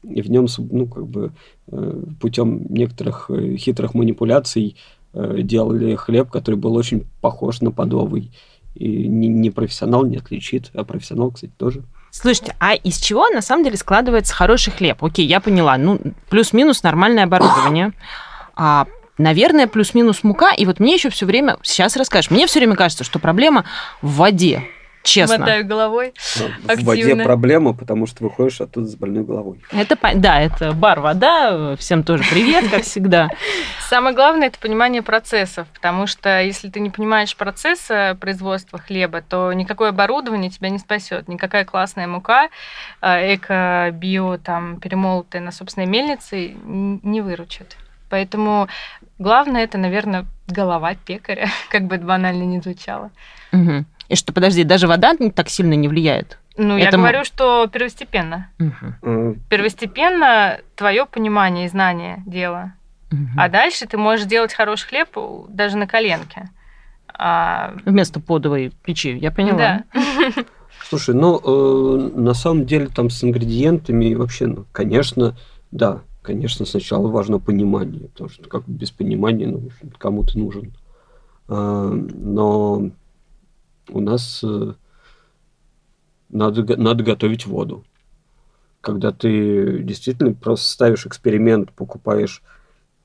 и 0.02 0.22
в 0.22 0.30
нем, 0.30 0.46
ну, 0.58 0.86
как 0.86 1.06
бы, 1.06 1.32
э, 1.68 2.02
путем 2.20 2.66
некоторых 2.68 3.30
э, 3.30 3.56
хитрых 3.56 3.94
манипуляций 3.94 4.76
делали 5.16 5.94
хлеб, 5.94 6.28
который 6.28 6.56
был 6.56 6.74
очень 6.74 7.04
похож 7.20 7.60
на 7.60 7.70
подовый. 7.70 8.32
И 8.74 9.06
не, 9.06 9.28
не 9.28 9.52
профессионал 9.52 10.04
не 10.04 10.16
отличит, 10.16 10.72
а 10.74 10.82
профессионал, 10.82 11.30
кстати, 11.30 11.52
тоже. 11.56 11.84
Слушайте, 12.10 12.56
а 12.58 12.74
из 12.74 12.98
чего 12.98 13.28
на 13.28 13.40
самом 13.40 13.62
деле 13.62 13.76
складывается 13.76 14.34
хороший 14.34 14.72
хлеб? 14.72 15.04
Окей, 15.04 15.24
я 15.24 15.38
поняла. 15.38 15.78
Ну, 15.78 16.00
плюс-минус 16.30 16.82
нормальное 16.82 17.24
оборудование. 17.24 17.92
А 18.56 18.88
наверное, 19.18 19.66
плюс-минус 19.66 20.22
мука. 20.22 20.52
И 20.52 20.66
вот 20.66 20.80
мне 20.80 20.94
еще 20.94 21.10
все 21.10 21.26
время, 21.26 21.56
сейчас 21.62 21.96
расскажешь, 21.96 22.30
мне 22.30 22.46
все 22.46 22.60
время 22.60 22.76
кажется, 22.76 23.04
что 23.04 23.18
проблема 23.18 23.64
в 24.02 24.16
воде. 24.16 24.62
Честно. 25.04 25.36
Мотаю 25.36 25.66
головой. 25.66 26.14
В 26.64 26.82
воде 26.82 27.02
Активно. 27.02 27.24
проблема, 27.24 27.74
потому 27.74 28.06
что 28.06 28.24
выходишь 28.24 28.62
оттуда 28.62 28.86
с 28.86 28.96
больной 28.96 29.22
головой. 29.22 29.60
Это, 29.70 29.98
да, 30.14 30.40
это 30.40 30.72
бар 30.72 31.00
вода. 31.00 31.76
Всем 31.76 32.02
тоже 32.04 32.24
привет, 32.30 32.70
как 32.70 32.84
всегда. 32.84 33.28
Самое 33.90 34.16
главное 34.16 34.46
это 34.46 34.58
понимание 34.58 35.02
процессов, 35.02 35.68
потому 35.74 36.06
что 36.06 36.40
если 36.40 36.70
ты 36.70 36.80
не 36.80 36.88
понимаешь 36.88 37.36
процесса 37.36 38.16
производства 38.18 38.78
хлеба, 38.78 39.20
то 39.20 39.52
никакое 39.52 39.90
оборудование 39.90 40.50
тебя 40.50 40.70
не 40.70 40.78
спасет, 40.78 41.28
никакая 41.28 41.66
классная 41.66 42.06
мука, 42.06 42.48
э, 43.02 43.34
эко, 43.34 43.90
био, 43.92 44.38
там 44.38 44.80
перемолотая 44.80 45.42
на 45.42 45.52
собственной 45.52 45.86
мельнице 45.86 46.54
не 46.64 47.20
выручит. 47.20 47.76
Поэтому 48.14 48.68
главное 49.18 49.64
это, 49.64 49.76
наверное, 49.76 50.24
голова 50.46 50.94
пекаря, 50.94 51.48
как 51.68 51.82
бы 51.88 51.96
это 51.96 52.04
банально 52.04 52.44
не 52.44 52.60
звучало. 52.60 53.10
Мгм. 53.50 53.86
И 54.08 54.14
что, 54.14 54.32
подожди, 54.32 54.62
даже 54.62 54.86
вода 54.86 55.14
так 55.34 55.48
сильно 55.48 55.74
не 55.74 55.88
влияет? 55.88 56.38
Ну, 56.56 56.76
я 56.76 56.86
Это 56.86 56.96
м- 56.96 57.02
говорю, 57.02 57.24
что 57.24 57.66
первостепенно. 57.66 58.46
Э, 59.02 59.34
Первостепенно 59.48 60.60
твое 60.76 61.06
понимание 61.06 61.64
и 61.66 61.68
знание 61.68 62.22
дела. 62.24 62.74
Мгм. 63.10 63.30
А 63.36 63.48
дальше 63.48 63.86
ты 63.88 63.98
можешь 63.98 64.26
делать 64.26 64.54
хороший 64.54 64.86
хлеб 64.86 65.08
даже 65.48 65.76
на 65.76 65.88
коленке. 65.88 66.50
А, 67.12 67.74
Вместо 67.84 68.20
подовой 68.20 68.72
печи, 68.84 69.16
я 69.18 69.32
поняла. 69.32 69.58
да. 69.58 69.84
Слушай, 70.88 71.16
ну, 71.16 71.40
э, 71.44 72.10
на 72.16 72.34
самом 72.34 72.64
деле 72.64 72.86
там 72.86 73.10
с 73.10 73.24
ингредиентами 73.24 74.14
вообще, 74.14 74.46
ну, 74.46 74.66
конечно, 74.70 75.34
да, 75.72 76.02
конечно, 76.24 76.64
сначала 76.64 77.08
важно 77.08 77.38
понимание, 77.38 78.08
потому 78.08 78.30
что 78.30 78.48
как 78.48 78.66
без 78.66 78.90
понимания, 78.90 79.46
ну, 79.46 79.68
кому 79.98 80.24
ты 80.24 80.38
нужен. 80.38 80.72
А, 81.46 81.90
но 81.90 82.90
у 83.90 84.00
нас 84.00 84.42
э, 84.42 84.72
надо, 86.30 86.76
надо 86.80 87.04
готовить 87.04 87.46
воду. 87.46 87.84
Когда 88.80 89.12
ты 89.12 89.80
действительно 89.80 90.32
просто 90.32 90.66
ставишь 90.66 91.06
эксперимент, 91.06 91.72
покупаешь 91.72 92.42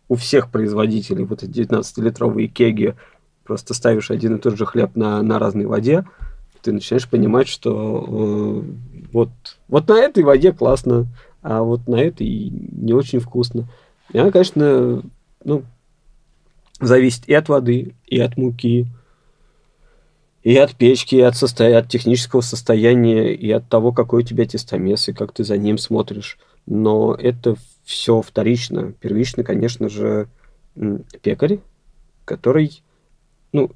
у 0.07 0.15
всех 0.15 0.49
производителей 0.49 1.25
вот 1.25 1.43
эти 1.43 1.59
19-литровые 1.59 2.47
кеги, 2.47 2.95
просто 3.43 3.73
ставишь 3.73 4.11
один 4.11 4.37
и 4.37 4.39
тот 4.39 4.57
же 4.57 4.65
хлеб 4.65 4.95
на, 4.95 5.21
на 5.21 5.39
разной 5.39 5.65
воде, 5.65 6.05
ты 6.61 6.71
начинаешь 6.71 7.07
понимать, 7.07 7.47
что 7.47 8.05
э, 8.07 8.61
вот, 9.11 9.29
вот 9.67 9.87
на 9.87 9.99
этой 9.99 10.23
воде 10.23 10.51
классно, 10.51 11.07
а 11.41 11.61
вот 11.61 11.87
на 11.87 11.95
этой 11.95 12.27
не 12.27 12.93
очень 12.93 13.19
вкусно. 13.19 13.67
И 14.11 14.17
она, 14.17 14.31
конечно, 14.31 15.03
ну, 15.43 15.63
зависит 16.79 17.27
и 17.27 17.33
от 17.33 17.49
воды, 17.49 17.93
и 18.07 18.19
от 18.19 18.37
муки, 18.37 18.87
и 20.43 20.55
от 20.55 20.75
печки, 20.75 21.15
и 21.15 21.21
от, 21.21 21.35
состо- 21.35 21.73
от 21.73 21.89
технического 21.89 22.41
состояния, 22.41 23.33
и 23.33 23.51
от 23.51 23.67
того, 23.67 23.91
какой 23.91 24.23
у 24.23 24.25
тебя 24.25 24.45
тестомес, 24.45 25.09
и 25.09 25.13
как 25.13 25.33
ты 25.33 25.43
за 25.43 25.57
ним 25.57 25.77
смотришь. 25.77 26.37
Но 26.65 27.13
это 27.13 27.55
все 27.83 28.21
вторично. 28.21 28.93
Первично, 28.99 29.43
конечно 29.43 29.89
же, 29.89 30.27
пекарь, 31.21 31.59
который, 32.25 32.81
ну, 33.51 33.71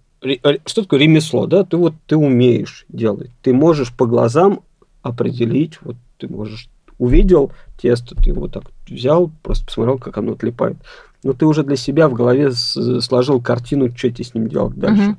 что 0.66 0.84
такое 0.84 1.02
ремесло, 1.02 1.48
да? 1.48 1.66
Ты 1.66 1.76
вот 1.78 1.96
ты 2.08 2.16
умеешь 2.16 2.86
делать. 2.88 3.32
Ты 3.42 3.54
можешь 3.54 3.94
по 3.94 4.06
глазам 4.06 4.62
определить, 5.02 5.80
вот 5.82 5.98
ты 6.18 6.30
можешь 6.30 6.70
увидел 7.04 7.52
тесто, 7.78 8.16
ты 8.16 8.30
его 8.30 8.48
так 8.48 8.64
взял, 8.88 9.32
просто 9.42 9.66
посмотрел, 9.66 9.98
как 9.98 10.18
оно 10.18 10.34
отлипает. 10.34 10.78
Но 11.24 11.34
ты 11.34 11.46
уже 11.46 11.64
для 11.64 11.76
себя 11.76 12.08
в 12.08 12.14
голове 12.14 12.52
сложил 12.52 13.42
картину, 13.42 13.90
что 13.96 14.10
тебе 14.10 14.24
с 14.24 14.34
ним 14.34 14.48
делать 14.48 14.76
дальше. 14.76 15.02
Мгм. 15.02 15.18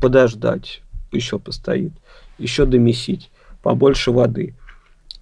Подождать, 0.00 0.82
еще 1.12 1.38
постоит, 1.38 1.92
еще 2.38 2.66
домесить, 2.66 3.30
побольше 3.62 4.10
воды. 4.10 4.54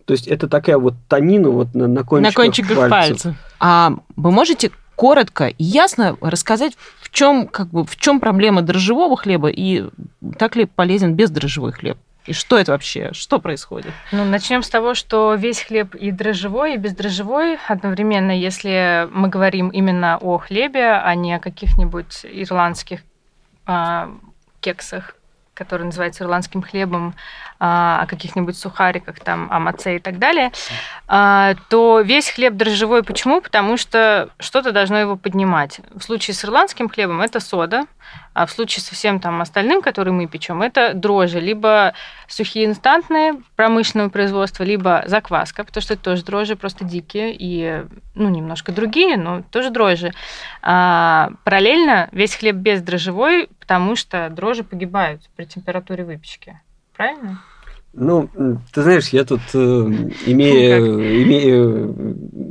То 0.05 0.13
есть 0.13 0.27
это 0.27 0.49
такая 0.49 0.79
вот 0.79 0.95
танина 1.09 1.51
вот 1.51 1.75
на, 1.75 1.87
на 1.87 2.03
кончиках, 2.03 2.37
На 2.37 2.43
кончиках 2.45 2.77
пальцев. 2.77 3.23
пальцев. 3.23 3.35
А 3.61 3.93
вы 4.17 4.31
можете 4.31 4.71
коротко 4.97 5.47
и 5.47 5.65
ясно 5.65 6.17
рассказать, 6.21 6.77
в 7.01 7.11
чем, 7.11 7.47
как 7.47 7.69
бы, 7.69 7.85
в 7.85 7.97
чем 7.97 8.21
проблема 8.21 8.63
дрожжевого 8.63 9.17
хлеба 9.17 9.49
и 9.49 9.85
так 10.39 10.57
ли 10.57 10.67
полезен 10.67 11.15
бездрожжевой 11.15 11.73
хлеб? 11.73 11.97
И 12.31 12.33
что 12.33 12.57
это 12.57 12.71
вообще? 12.71 13.11
Что 13.13 13.41
происходит? 13.41 13.93
Ну, 14.13 14.25
начнем 14.25 14.63
с 14.63 14.69
того, 14.69 14.95
что 14.95 15.35
весь 15.35 15.63
хлеб 15.63 15.97
и 15.97 16.13
дрожжевой, 16.13 16.75
и 16.75 16.77
бездрожжевой 16.77 17.59
одновременно, 17.67 18.31
если 18.31 19.09
мы 19.11 19.27
говорим 19.27 19.71
именно 19.71 20.17
о 20.17 20.39
хлебе, 20.39 20.93
а 20.93 21.13
не 21.17 21.35
о 21.35 21.41
каких-нибудь 21.41 22.21
ирландских 22.23 23.01
а, 23.67 24.13
кексах, 24.61 25.17
которые 25.55 25.87
называются 25.87 26.23
ирландским 26.23 26.63
хлебом, 26.63 27.17
а, 27.59 28.01
о 28.03 28.07
каких-нибудь 28.07 28.57
сухариках, 28.57 29.19
там, 29.19 29.51
амаце 29.51 29.97
и 29.97 29.99
так 29.99 30.21
далее, 30.21 30.53
а, 31.09 31.55
то 31.69 32.01
весь 32.01 32.31
хлеб 32.31 32.55
дрожжевой. 32.55 33.03
Почему? 33.03 33.41
Потому 33.41 33.77
что 33.77 34.31
что-то 34.39 34.71
должно 34.71 34.99
его 34.99 35.17
поднимать. 35.17 35.81
В 35.93 36.03
случае 36.03 36.37
с 36.37 36.45
ирландским 36.45 36.89
хлебом 36.89 37.23
это 37.23 37.41
сода, 37.41 37.87
а 38.33 38.47
в 38.47 38.51
случае 38.51 38.83
со 38.83 38.95
всем 38.95 39.21
там 39.21 39.41
остальным, 39.41 39.83
который 39.83 40.13
мы 40.13 40.27
печем, 40.27 40.63
это 40.63 40.95
дрожжи, 40.95 41.41
либо 41.41 41.95
сухие 42.29 42.67
инстантные 42.67 43.43
промышленного 43.57 44.09
производства, 44.09 44.63
либо 44.63 45.03
закваска, 45.07 45.65
потому 45.65 45.83
что 45.83 45.95
это 45.95 46.03
тоже 46.03 46.25
дрожжи, 46.25 46.57
просто 46.57 46.85
дикие 46.85 47.35
и 47.37 47.85
ну, 48.15 48.29
немножко 48.29 48.73
другие, 48.73 49.17
но 49.17 49.43
тоже 49.43 49.71
дрожжи. 49.71 50.13
А, 50.63 51.31
параллельно 51.45 52.09
весь 52.13 52.35
хлеб 52.35 52.57
бездрожжевой, 52.57 53.49
потому 53.59 53.97
что 53.97 54.29
дрожжи 54.31 54.65
погибают 54.65 55.23
при 55.37 55.45
температуре 55.45 56.05
выпечки. 56.05 56.61
Правильно? 56.97 57.43
Ну, 57.93 58.29
ты 58.73 58.83
знаешь, 58.83 59.09
я 59.09 59.25
тут, 59.25 59.41
э, 59.53 59.59
имея, 60.27 60.79
имея 60.79 61.93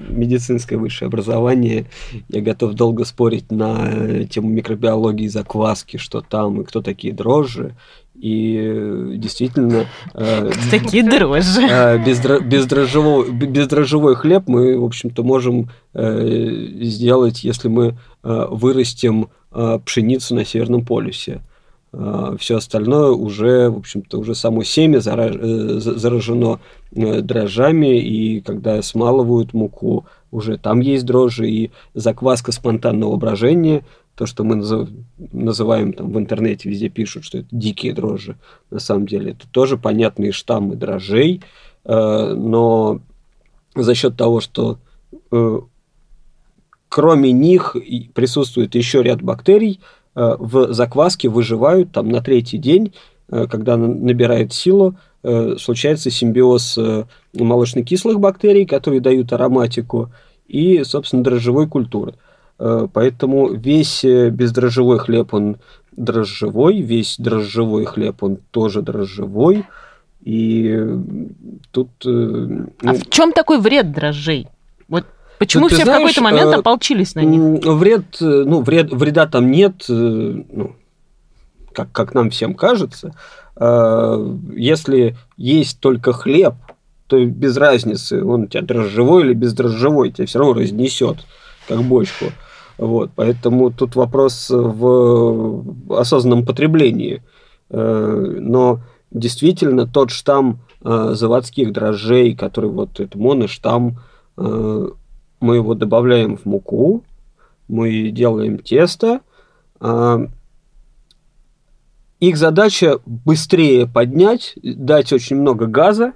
медицинское 0.10 0.76
высшее 0.78 1.08
образование, 1.08 1.86
я 2.28 2.42
готов 2.42 2.74
долго 2.74 3.06
спорить 3.06 3.50
на 3.52 3.90
э, 3.90 4.26
тему 4.26 4.50
микробиологии 4.50 5.28
закваски, 5.28 5.98
что 5.98 6.20
там 6.22 6.62
и 6.62 6.66
кто 6.66 6.82
такие 6.82 7.14
дрожжи. 7.14 7.76
И 8.20 8.60
э, 8.62 9.14
действительно, 9.16 9.86
э, 10.14 10.52
Такие 10.72 11.04
дрожжи. 11.04 11.62
э, 11.62 11.98
бездро- 12.04 12.42
бездрожжевой, 12.46 13.32
б- 13.32 13.46
бездрожжевой 13.46 14.16
хлеб 14.16 14.44
мы, 14.48 14.78
в 14.78 14.84
общем-то, 14.84 15.24
можем 15.24 15.70
э, 15.94 16.68
сделать, 16.82 17.46
если 17.46 17.70
мы 17.70 17.98
э, 18.24 18.48
вырастим 18.52 19.30
э, 19.54 19.80
пшеницу 19.86 20.36
на 20.36 20.44
Северном 20.44 20.86
полюсе. 20.86 21.40
Все 21.92 22.58
остальное 22.58 23.12
уже, 23.12 23.70
в 23.70 23.78
общем-то, 23.78 24.20
уже 24.20 24.36
само 24.36 24.64
семя 24.64 25.00
э, 25.00 25.80
за- 25.80 25.98
заражено 25.98 26.60
э, 26.92 27.22
дрожжами, 27.22 28.00
и 28.00 28.42
когда 28.42 28.80
смалывают 28.84 29.54
муку, 29.54 30.06
уже 30.30 30.58
там 30.58 30.82
есть 30.82 31.06
дрожжи, 31.06 31.50
и 31.50 31.72
закваска 31.96 32.52
спонтанного 32.52 33.16
брожения, 33.16 33.84
то, 34.14 34.28
что 34.28 34.44
мы 34.44 34.58
назыв- 34.58 34.90
называем 35.18 35.94
там 35.94 36.12
в 36.12 36.20
интернете, 36.20 36.70
везде 36.70 36.90
пишут, 36.90 37.24
что 37.24 37.40
это 37.40 37.48
дикие 37.50 37.94
дрожжи, 37.94 38.36
на 38.70 38.80
самом 38.80 39.08
деле 39.08 39.32
это 39.32 39.48
тоже 39.50 39.76
понятные 39.76 40.32
штаммы 40.32 40.76
дрожжей, 40.76 41.42
э, 41.86 42.34
но 42.36 43.02
за 43.76 43.96
счет 43.96 44.16
того, 44.16 44.42
что 44.42 44.78
кроме 46.90 47.32
них 47.32 47.76
присутствует 48.14 48.76
еще 48.76 49.02
ряд 49.02 49.22
бактерий, 49.22 49.80
в 50.40 50.74
закваске 50.74 51.30
выживают 51.30 51.92
там 51.92 52.10
на 52.10 52.22
третий 52.22 52.58
день, 52.58 52.94
э, 53.30 53.48
когда 53.50 53.76
она 53.76 53.88
набирает 53.88 54.54
силу, 54.54 54.96
э, 55.24 55.56
случается 55.58 56.10
симбиоз 56.12 56.78
э, 56.78 57.06
молочно-кислых 57.34 58.20
бактерий, 58.20 58.66
которые 58.66 59.02
дают 59.02 59.32
ароматику, 59.34 60.10
и, 60.48 60.84
собственно, 60.84 61.24
дрожжевой 61.24 61.68
культуры. 61.68 62.16
Э, 62.60 62.88
Поэтому 62.92 63.54
весь 63.54 64.04
э, 64.04 64.30
бездрожжевой 64.30 65.00
хлеб, 65.00 65.34
он 65.34 65.58
дрожжевой, 65.96 66.82
весь 66.82 67.16
дрожжевой 67.18 67.86
хлеб, 67.86 68.24
он 68.24 68.38
тоже 68.52 68.82
дрожжевой. 68.82 69.66
И 70.24 70.76
э, 70.78 70.98
тут... 71.72 71.90
э, 72.06 72.66
А 72.84 72.94
ну, 72.94 72.96
в 72.96 73.10
чем 73.10 73.32
такой 73.32 73.60
вред 73.60 73.92
дрожжей? 73.92 74.48
Почему 75.40 75.70
ты 75.70 75.76
все 75.76 75.84
в 75.84 75.86
знаешь, 75.86 76.02
какой-то 76.02 76.22
момент 76.22 76.54
э, 76.54 76.60
ополчились 76.60 77.16
на 77.16 77.22
них? 77.22 77.64
Вред, 77.66 78.18
ну, 78.20 78.62
вред, 78.62 78.92
вреда 78.92 79.26
там 79.26 79.50
нет, 79.50 79.86
э, 79.90 79.94
ну, 79.94 80.76
как, 81.72 81.94
как 81.94 82.14
нам 82.14 82.30
всем 82.30 82.54
кажется. 82.54 83.16
Э, 83.56 84.38
Если 84.54 85.16
есть 85.38 85.80
только 85.80 86.12
хлеб, 86.12 86.56
то 87.08 87.26
без 87.26 87.56
разницы, 87.56 88.22
он 88.24 88.44
у 88.44 88.48
тебя 88.48 88.64
дрожжевой 88.64 89.24
или 89.24 89.34
бездрожжевой, 89.34 90.12
тебя 90.12 90.28
все 90.28 90.40
равно 90.40 90.56
разнесет, 90.56 91.26
как 91.70 91.82
бочку. 91.84 92.26
Вот, 92.78 93.12
поэтому 93.16 93.72
тут 93.72 93.96
вопрос 93.96 94.48
в 94.50 95.64
осознанном 95.90 96.46
потреблении. 96.46 97.24
Но 97.70 98.80
действительно 99.12 99.86
тот 99.86 100.12
штамм 100.12 100.60
заводских 100.82 101.74
дрожжей, 101.74 102.36
который 102.36 102.70
вот 102.70 103.00
это 103.00 103.18
моноштамм, 103.18 103.98
мы 105.40 105.56
его 105.56 105.74
добавляем 105.74 106.38
в 106.38 106.46
муку, 106.46 107.04
мы 107.68 108.10
делаем 108.10 108.58
тесто, 108.58 109.22
а, 109.80 110.28
их 112.20 112.38
задача 112.38 113.00
быстрее 113.06 113.88
поднять, 113.88 114.54
дать 114.62 115.14
очень 115.14 115.38
много 115.38 115.68
газа, 115.68 116.14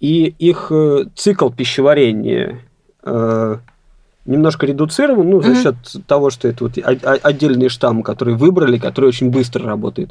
и 0.00 0.34
их 0.40 0.72
э, 0.72 1.04
цикл 1.14 1.48
пищеварения 1.50 2.58
э, 3.04 3.56
немножко 4.26 4.66
редуцирован, 4.66 5.30
ну, 5.30 5.40
за 5.40 5.54
счет 5.54 5.76
того, 6.08 6.30
что 6.30 6.48
это 6.48 6.64
вот 6.64 6.72
отдельный 6.76 7.68
штамм, 7.68 8.02
который 8.02 8.34
выбрали, 8.34 8.78
который 8.78 9.06
очень 9.06 9.30
быстро 9.30 9.64
работает. 9.64 10.10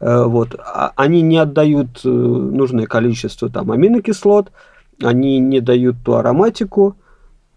Э, 0.00 0.24
Вот. 0.24 0.54
А 0.58 0.92
Они 0.96 1.20
не 1.20 1.36
отдают 1.36 2.02
нужное 2.04 2.86
количество 2.86 3.50
там 3.50 3.70
аминокислот, 3.70 4.50
они 5.02 5.38
не 5.38 5.60
дают 5.60 5.96
ту 6.02 6.14
ароматику. 6.14 6.96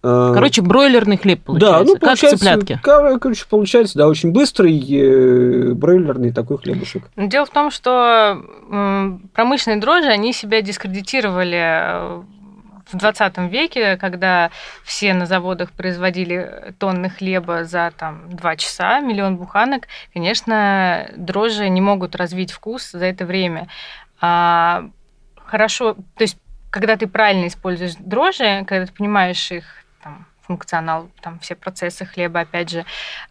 Э, 0.02 0.32
Короче, 0.34 0.62
бройлерный 0.62 1.18
хлеб 1.18 1.44
получается. 1.44 1.78
да, 1.80 1.84
ну, 1.86 1.94
как 1.94 2.02
получается, 2.02 2.38
цыплятки. 2.38 2.80
кор- 2.82 3.20
Короче, 3.20 3.46
получается, 3.50 3.98
да, 3.98 4.08
очень 4.08 4.32
быстрый 4.32 4.78
э, 4.80 5.74
бройлерный 5.74 6.32
такой 6.32 6.58
хлебушек. 6.58 7.04
Но 7.18 7.26
Дело 7.26 7.46
в 7.46 7.50
том, 7.50 7.70
что 7.70 8.42
промышленные 9.34 9.80
дрожжи, 9.82 10.10
они 10.10 10.32
себя 10.32 10.62
дискредитировали 10.62 11.58
э, 11.58 12.22
в 12.92 12.98
20 12.98 13.38
веке, 13.52 13.98
когда 13.98 14.52
все 14.84 15.14
на 15.14 15.26
заводах 15.26 15.72
производили 15.74 16.74
тонны 16.80 17.10
хлеба 17.10 17.66
за 17.66 17.92
там, 17.98 18.30
2 18.30 18.56
часа, 18.56 19.00
миллион 19.02 19.36
буханок, 19.38 19.84
конечно, 20.14 21.08
дрожжи 21.18 21.68
не 21.70 21.82
могут 21.82 22.16
развить 22.16 22.52
вкус 22.52 22.92
за 22.92 23.06
это 23.06 23.26
время. 23.26 23.68
А, 24.22 24.86
хорошо, 25.46 25.94
то 25.94 26.22
есть 26.22 26.38
когда 26.72 26.96
ты 26.98 27.08
правильно 27.08 27.48
используешь 27.48 27.96
дрожжи, 28.00 28.64
когда 28.68 28.86
ты 28.86 28.94
понимаешь 28.94 29.52
их 29.52 29.66
там, 30.04 30.26
функционал, 30.42 31.10
там 31.22 31.40
все 31.40 31.56
процессы 31.56 32.06
хлеба, 32.06 32.40
опять 32.42 32.72
же, 32.72 32.86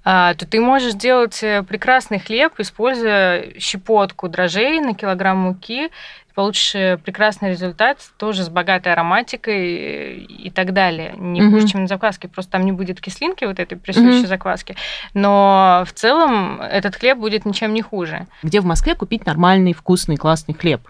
а, 0.05 0.35
то 0.35 0.47
ты 0.47 0.61
можешь 0.61 0.95
делать 0.95 1.43
э, 1.43 1.65
прекрасный 1.65 2.21
хлеб, 2.21 2.53
используя 2.59 3.59
щепотку 3.59 4.29
дрожжей 4.29 4.81
на 4.81 4.95
килограмм 4.95 5.39
муки, 5.39 5.91
получишь 6.37 6.77
э, 6.77 6.97
прекрасный 6.99 7.51
результат, 7.51 7.99
тоже 8.19 8.45
с 8.45 8.49
богатой 8.49 8.93
ароматикой 8.93 9.75
э, 9.75 10.15
и 10.19 10.51
так 10.51 10.73
далее. 10.73 11.13
Не 11.17 11.41
Мгм. 11.43 11.51
хуже, 11.55 11.67
чем 11.67 11.81
на 11.83 11.87
закваске, 11.89 12.29
просто 12.29 12.53
там 12.53 12.65
не 12.65 12.71
будет 12.71 13.01
кислинки 13.01 13.45
вот 13.45 13.59
этой 13.59 13.77
присущей 13.77 14.21
Мгм. 14.21 14.29
закваске, 14.29 14.77
но 15.13 15.83
в 15.89 15.93
целом 15.95 16.61
этот 16.61 16.95
хлеб 16.95 17.19
будет 17.19 17.45
ничем 17.45 17.75
не 17.75 17.83
хуже. 17.83 18.29
Где 18.45 18.61
в 18.61 18.65
Москве 18.65 18.95
купить 18.95 19.27
нормальный, 19.27 19.73
вкусный, 19.73 20.17
классный 20.17 20.55
хлеб? 20.55 20.83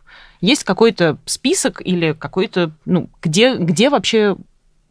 Есть 0.42 0.64
какой-то 0.64 1.16
список 1.24 1.80
или 1.82 2.12
какой-то, 2.12 2.70
ну, 2.84 3.08
где, 3.22 3.56
где 3.56 3.88
вообще 3.88 4.36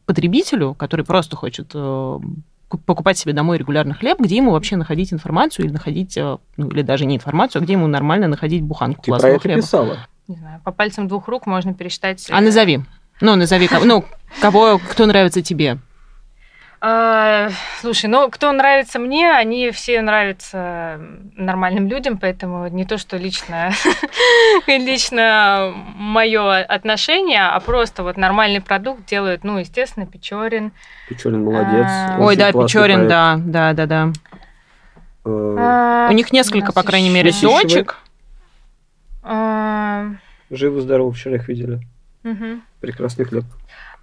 потребителю, 0.08 0.74
который 0.74 1.06
просто 1.06 1.36
хочет 1.36 1.72
э, 1.76 2.20
ку- 2.70 2.78
покупать 2.80 3.17
себе 3.20 3.34
домой 3.34 3.60
регулярный 3.60 3.93
хлеб, 3.93 4.20
где 4.20 4.38
ему 4.38 4.52
вообще 4.52 4.76
находить 4.78 5.13
информацию 5.13 5.65
или 5.65 5.74
находить, 5.74 6.17
э, 6.17 6.38
ну, 6.58 6.70
или 6.70 6.82
даже 6.82 7.06
не 7.06 7.15
информацию, 7.17 7.62
а 7.62 7.63
где 7.63 7.74
ему 7.74 7.86
нормально 7.88 8.28
находить 8.28 8.63
буханку 8.63 9.02
Ты 9.02 9.06
про 9.06 9.12
классного 9.12 9.34
это 9.34 9.41
хлеба? 9.41 9.62
писала. 9.62 9.98
Не 10.28 10.36
знаю, 10.38 10.62
по 10.63 10.72
пальцам 10.72 11.08
двух 11.08 11.28
рук 11.28 11.46
можно 11.46 11.74
пересчитать. 11.76 12.26
А 12.32 12.39
э, 12.39 12.43
назови. 12.43 12.80
Ну, 13.22 13.36
назови, 13.36 13.67
кого- 13.67 13.86
ну, 13.86 14.06
кого, 14.41 14.80
кто 14.80 15.06
нравится 15.06 15.41
тебе. 15.43 15.78
А, 16.80 17.50
слушай, 17.82 18.06
ну 18.06 18.30
кто 18.30 18.52
нравится 18.52 19.00
мне, 19.00 19.32
они 19.32 19.72
все 19.72 20.00
нравятся 20.02 21.00
нормальным 21.36 21.88
людям, 21.88 22.20
поэтому 22.20 22.68
не 22.68 22.86
то, 22.86 23.00
что 23.00 23.18
лично, 23.18 23.72
лично 24.68 25.74
мое 25.96 26.62
отношение, 26.62 27.48
а 27.48 27.60
просто 27.60 28.04
вот 28.04 28.16
нормальный 28.18 28.62
продукт 28.62 29.06
делают, 29.08 29.44
ну, 29.44 29.58
естественно, 29.58 30.06
Печорин. 30.06 30.72
Печорин 31.10 31.44
молодец. 31.44 31.88
А. 31.88 32.18
Ой, 32.20 32.36
да, 32.36 32.52
Печорин, 32.52 33.08
проект. 33.08 33.10
да, 33.10 33.40
да, 33.44 33.74
да, 33.74 33.86
да. 33.88 34.12
Э, 35.26 35.56
А, 35.60 36.08
У 36.12 36.13
них 36.13 36.32
несколько, 36.32 36.74
по 36.74 36.84
крайней 36.84 37.10
мере, 37.10 37.32
точек. 37.32 37.98
А, 39.24 40.10
Живо-здорово, 40.52 41.12
вчера 41.12 41.36
их 41.38 41.48
видели. 41.48 41.80
мгм. 42.24 42.62
Прекрасный 42.82 43.26
хлеб. 43.26 43.46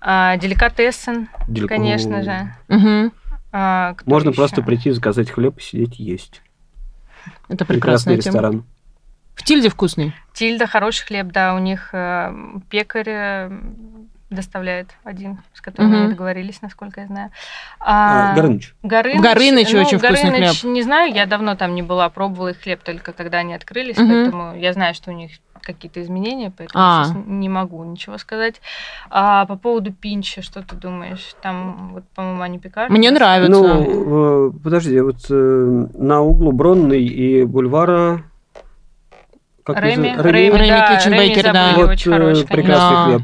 А, 0.06 0.36
Деликатесен, 0.36 1.28
Делик- 1.48 1.68
конечно 1.68 2.22
же. 2.22 2.54
Мгм. 2.68 3.12
А, 3.52 3.94
Можно 4.04 4.28
ещё? 4.30 4.36
просто 4.36 4.62
прийти, 4.62 4.90
заказать 4.90 5.30
хлеб 5.30 5.56
и 5.58 5.62
сидеть 5.62 5.98
есть. 5.98 6.42
Это 7.48 7.64
Прекрасный 7.64 8.18
тема. 8.18 8.34
ресторан. 8.34 8.64
В 9.34 9.42
Тильде 9.44 9.68
вкусный. 9.70 10.12
Тильда 10.34 10.66
хороший 10.66 11.06
хлеб, 11.06 11.28
да, 11.28 11.54
у 11.54 11.58
них 11.58 11.88
э, 11.94 12.32
пекарь 12.68 13.08
э, 13.08 13.50
доставляет 14.30 14.90
один, 15.04 15.38
с 15.54 15.60
которым 15.62 15.90
Мгм. 15.90 16.00
они 16.02 16.08
договорились, 16.10 16.60
насколько 16.60 17.00
я 17.00 17.06
знаю. 17.06 17.30
А, 17.80 18.32
А, 18.32 18.34
Горыныч. 18.34 18.74
Горыныч, 18.82 19.18
В 19.18 19.22
Горыныче 19.22 19.76
ну, 19.76 19.82
очень 19.82 19.98
вкусный 19.98 20.30
Горыныч, 20.30 20.60
хлеб. 20.60 20.72
Не 20.74 20.82
знаю, 20.82 21.12
я 21.14 21.24
давно 21.26 21.54
там 21.56 21.74
не 21.74 21.82
была, 21.82 22.08
пробовала 22.10 22.48
их 22.48 22.60
хлеб 22.60 22.82
только 22.82 23.12
когда 23.12 23.38
они 23.38 23.54
открылись, 23.54 23.96
Мгм. 23.96 24.08
поэтому 24.10 24.54
я 24.56 24.72
знаю, 24.72 24.94
что 24.94 25.10
у 25.10 25.14
них 25.14 25.30
какие-то 25.64 26.02
изменения, 26.02 26.52
поэтому 26.56 26.84
А. 26.84 27.04
сейчас 27.04 27.16
не 27.26 27.48
могу 27.48 27.82
ничего 27.84 28.18
сказать. 28.18 28.60
А 29.10 29.46
по 29.46 29.56
поводу 29.56 29.92
пинча, 29.92 30.42
что 30.42 30.62
ты 30.62 30.76
думаешь? 30.76 31.34
Там, 31.42 31.90
вот, 31.94 32.04
по-моему, 32.14 32.42
они 32.42 32.58
пекарни. 32.58 32.96
Мне 32.96 33.10
нравится. 33.10 33.50
Ну, 33.50 34.48
э, 34.48 34.52
подожди, 34.62 35.00
вот 35.00 35.16
э, 35.30 35.86
на 35.94 36.20
углу 36.20 36.52
Бронной 36.52 37.02
и 37.04 37.44
бульвара... 37.44 38.22
как 39.64 39.76
Рэми, 39.76 39.96
называется? 39.96 40.22
Рэми, 40.22 40.50
Рэми 40.50 40.68
да, 40.68 40.96
Kitchen 40.96 41.10
Рэми 41.10 41.34
Bakery, 41.34 41.52
да. 41.52 41.72
Вот 41.76 41.90
очень 41.90 42.12
э, 42.12 42.18
хороший, 42.18 42.46
прекрасный 42.46 42.96
Да. 42.96 43.04
хлеб. 43.06 43.22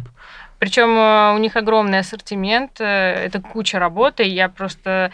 Причем 0.59 1.35
у 1.37 1.38
них 1.38 1.57
огромный 1.57 2.00
ассортимент, 2.00 2.81
это 2.81 3.40
куча 3.40 3.79
работы. 3.79 4.24
Я 4.24 4.50
просто 4.50 5.11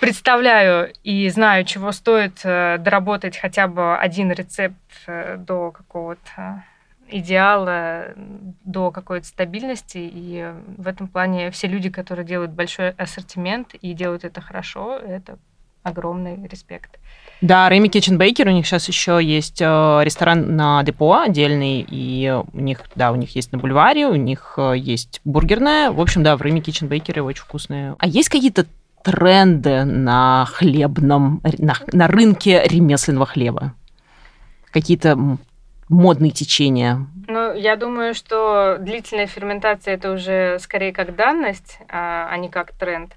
представляю 0.00 0.92
и 1.02 1.28
знаю, 1.28 1.64
чего 1.64 1.92
стоит 1.92 2.40
э, 2.44 2.78
доработать 2.78 3.36
хотя 3.36 3.68
бы 3.68 3.96
один 3.96 4.30
рецепт 4.30 4.76
э, 5.06 5.36
до 5.38 5.70
какого-то 5.70 6.64
идеала, 7.08 8.14
до 8.64 8.90
какой-то 8.90 9.26
стабильности. 9.26 9.98
И 9.98 10.52
в 10.76 10.86
этом 10.88 11.08
плане 11.08 11.50
все 11.50 11.68
люди, 11.68 11.90
которые 11.90 12.26
делают 12.26 12.52
большой 12.52 12.90
ассортимент 12.90 13.74
и 13.74 13.92
делают 13.92 14.24
это 14.24 14.40
хорошо, 14.40 14.96
это 14.98 15.38
огромный 15.82 16.46
респект. 16.48 16.98
Да, 17.40 17.68
Рэми 17.68 17.88
Kitchen 17.88 18.16
Baker, 18.18 18.48
у 18.48 18.50
них 18.50 18.66
сейчас 18.66 18.88
еще 18.88 19.20
есть 19.22 19.60
э, 19.60 19.64
ресторан 20.02 20.56
на 20.56 20.82
депо 20.82 21.20
отдельный, 21.20 21.86
и 21.88 22.42
у 22.52 22.58
них, 22.58 22.80
да, 22.94 23.12
у 23.12 23.16
них 23.16 23.36
есть 23.36 23.52
на 23.52 23.58
бульваре, 23.58 24.06
у 24.06 24.14
них 24.14 24.54
э, 24.56 24.72
есть 24.76 25.20
бургерная. 25.24 25.90
В 25.90 26.00
общем, 26.00 26.22
да, 26.22 26.36
в 26.36 26.42
Рэми 26.42 26.60
Kitchen 26.60 26.88
Baker 26.88 27.20
очень 27.20 27.42
вкусные. 27.42 27.94
А 27.98 28.06
есть 28.06 28.30
какие-то 28.30 28.66
тренды 29.06 29.84
на 29.84 30.46
хлебном, 30.46 31.40
на, 31.58 31.74
на 31.92 32.08
рынке 32.08 32.64
ремесленного 32.66 33.26
хлеба? 33.26 33.72
Какие-то 34.72 35.16
модные 35.88 36.32
течения? 36.32 37.06
Ну, 37.28 37.54
я 37.54 37.76
думаю, 37.76 38.14
что 38.14 38.78
длительная 38.80 39.28
ферментация 39.28 39.94
это 39.94 40.10
уже 40.10 40.58
скорее 40.58 40.92
как 40.92 41.14
данность, 41.14 41.78
а 41.88 42.28
а 42.28 42.36
не 42.36 42.48
как 42.48 42.72
тренд. 42.72 43.14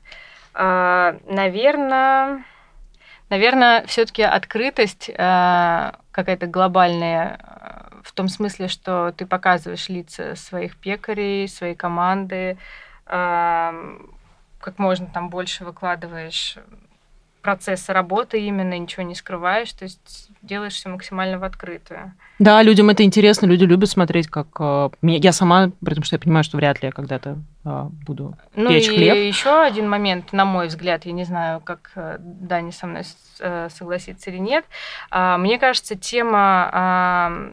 Наверное, 0.53 2.43
наверное, 3.29 3.83
все-таки 3.87 4.21
открытость 4.21 5.09
а, 5.17 5.95
какая-то 6.11 6.45
глобальная 6.45 7.39
а, 7.41 7.89
в 8.03 8.11
том 8.11 8.27
смысле, 8.27 8.67
что 8.67 9.11
ты 9.17 9.25
показываешь 9.25 9.89
лица 9.89 10.35
своих 10.35 10.77
пекарей, 10.77 11.47
своей 11.47 11.75
команды, 11.75 12.57
как 14.59 14.79
можно 14.79 15.07
там 15.07 15.29
больше 15.29 15.65
выкладываешь 15.65 16.57
процесса 17.41 17.93
работы 17.93 18.41
именно, 18.41 18.77
ничего 18.77 19.03
не 19.03 19.15
скрываешь, 19.15 19.71
то 19.71 19.83
есть 19.85 20.29
делаешь 20.41 20.73
все 20.73 20.89
максимально 20.89 21.39
в 21.39 21.45
открытую. 21.45 22.11
Да, 22.37 22.61
людям 22.61 22.89
это 22.89 23.03
интересно, 23.03 23.45
люди 23.45 23.63
любят 23.63 23.89
смотреть, 23.89 24.27
как... 24.27 24.47
э, 24.59 24.89
Я 25.01 25.31
сама, 25.31 25.71
при 25.83 25.93
том, 25.95 26.03
что 26.03 26.15
я 26.15 26.19
понимаю, 26.19 26.43
что 26.43 26.57
вряд 26.57 26.81
ли 26.81 26.87
я 26.87 26.91
когда-то 26.91 27.37
э, 27.63 27.83
буду 28.05 28.35
Ну 28.57 28.67
печь 28.69 28.89
и 28.89 28.95
хлеб. 28.95 29.15
еще 29.15 29.61
один 29.63 29.89
момент, 29.89 30.33
на 30.33 30.43
мой 30.43 30.67
взгляд, 30.67 31.05
я 31.05 31.13
не 31.13 31.23
знаю, 31.23 31.61
как 31.61 31.91
э, 31.95 32.17
Даня 32.19 32.73
со 32.73 32.87
мной 32.87 33.03
согласится 33.69 34.29
или 34.31 34.37
нет. 34.37 34.65
А, 35.09 35.37
Мне 35.37 35.57
кажется, 35.59 35.95
тема 35.95 37.51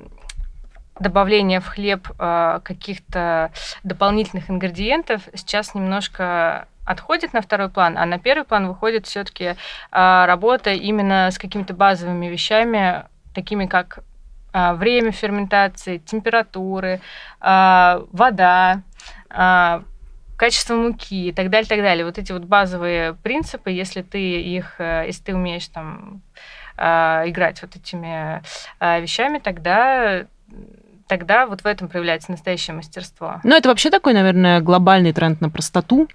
а, 0.98 1.02
добавления 1.02 1.61
в 1.61 1.66
хлеб 1.66 2.09
а, 2.18 2.61
каких-то 2.61 3.52
дополнительных 3.85 4.50
ингредиентов 4.50 5.22
сейчас 5.35 5.74
немножко 5.74 6.68
отходит 6.85 7.32
на 7.32 7.42
второй 7.42 7.68
план, 7.68 7.98
а 7.98 8.06
на 8.06 8.18
первый 8.18 8.44
план 8.44 8.68
выходит 8.68 9.06
все-таки 9.06 9.56
работа 9.90 10.72
именно 10.72 11.32
с 11.32 11.38
какими-то 11.38 11.74
базовыми 11.74 12.26
вещами, 12.26 13.06
такими 13.35 13.66
как 13.66 14.04
а, 14.52 14.72
время 14.72 15.12
ферментации, 15.12 15.98
температуры, 15.98 17.02
а, 17.40 18.02
вода, 18.11 18.80
а, 19.28 19.82
качество 20.38 20.74
муки 20.74 21.28
и 21.28 21.32
так 21.32 21.50
далее, 21.50 21.68
так 21.68 21.80
далее. 21.80 22.06
Вот 22.06 22.16
эти 22.16 22.32
вот 22.32 22.44
базовые 22.44 23.12
принципы, 23.12 23.70
если 23.70 24.00
ты 24.00 24.40
их, 24.40 24.76
э, 24.78 25.04
если 25.09 25.24
ты 25.24 25.35
умеешь 25.35 25.68
там 25.68 26.22
а, 26.78 27.24
играть 27.26 27.61
вот 27.61 27.76
этими 27.76 28.42
а, 28.80 29.00
вещами, 29.00 29.38
тогда 29.38 30.24
тогда 31.07 31.47
вот 31.47 31.62
в 31.62 31.66
этом 31.66 31.88
проявляется 31.88 32.31
настоящее 32.31 32.75
мастерство. 32.77 33.40
Ну, 33.45 33.55
это 33.57 33.69
вообще 33.69 33.90
такой, 33.90 34.12
наверное, 34.14 34.61
глобальный 34.61 35.12
тренд 35.12 35.40
на 35.40 35.51
простоту. 35.51 36.09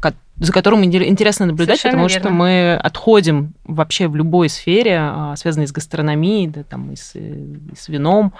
Ко- 0.00 0.14
за 0.36 0.52
которым 0.52 0.82
инте- 0.82 1.06
интересно 1.06 1.46
наблюдать, 1.46 1.78
Совершенно 1.80 2.04
потому 2.04 2.08
что 2.08 2.20
верно. 2.28 2.36
мы 2.36 2.74
отходим 2.76 3.54
вообще 3.64 4.08
в 4.08 4.16
любой 4.16 4.48
сфере, 4.48 4.98
а, 5.00 5.34
связанной 5.36 5.66
с 5.66 5.72
гастрономией, 5.72 6.46
да, 6.48 6.62
там, 6.62 6.92
и 6.92 6.96
с, 6.96 7.14
и 7.14 7.56
с 7.76 7.88
вином, 7.88 8.32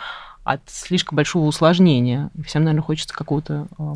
от 0.45 0.61
слишком 0.67 1.17
большого 1.17 1.47
усложнения. 1.47 2.31
Всем, 2.45 2.65
наверное, 2.65 2.85
хочется 2.85 3.15
какого-то 3.15 3.67
а, 3.79 3.95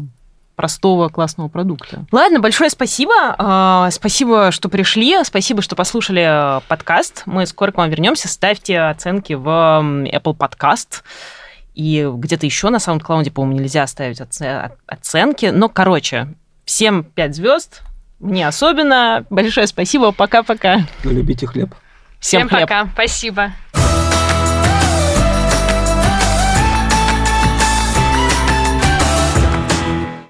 простого, 0.62 1.08
классного 1.08 1.48
продукта. 1.48 2.04
Ладно, 2.12 2.38
большое 2.38 2.70
спасибо. 2.70 3.12
А, 3.36 3.90
Спасибо, 3.90 4.52
что 4.52 4.68
пришли. 4.68 5.16
Спасибо, 5.24 5.60
что 5.60 5.74
послушали 5.74 6.20
а, 6.24 6.60
подкаст. 6.68 7.24
Мы 7.26 7.46
скоро 7.46 7.72
к 7.72 7.78
вам 7.78 7.90
вернемся. 7.90 8.28
Ставьте 8.28 8.78
оценки 8.78 9.32
в 9.32 9.48
Apple 9.48 10.36
Podcast. 10.36 11.02
И 11.74 12.08
где-то 12.14 12.46
еще 12.46 12.68
на 12.68 12.76
SoundCloud, 12.76 13.32
по-моему, 13.32 13.60
нельзя 13.60 13.84
ставить 13.88 14.20
оце- 14.20 14.70
оценки. 14.86 15.46
Но, 15.46 15.68
короче, 15.68 16.28
всем 16.64 17.02
5 17.02 17.34
звезд. 17.34 17.82
Мне 18.20 18.46
особенно. 18.46 19.26
Большое 19.30 19.66
спасибо. 19.66 20.12
Пока-пока. 20.12 20.82
Любите 21.02 21.48
хлеб. 21.48 21.74
Всем, 22.20 22.46
Всем 22.46 22.48
хлеб. 22.50 22.68
пока. 22.68 22.86
Спасибо. 22.94 23.50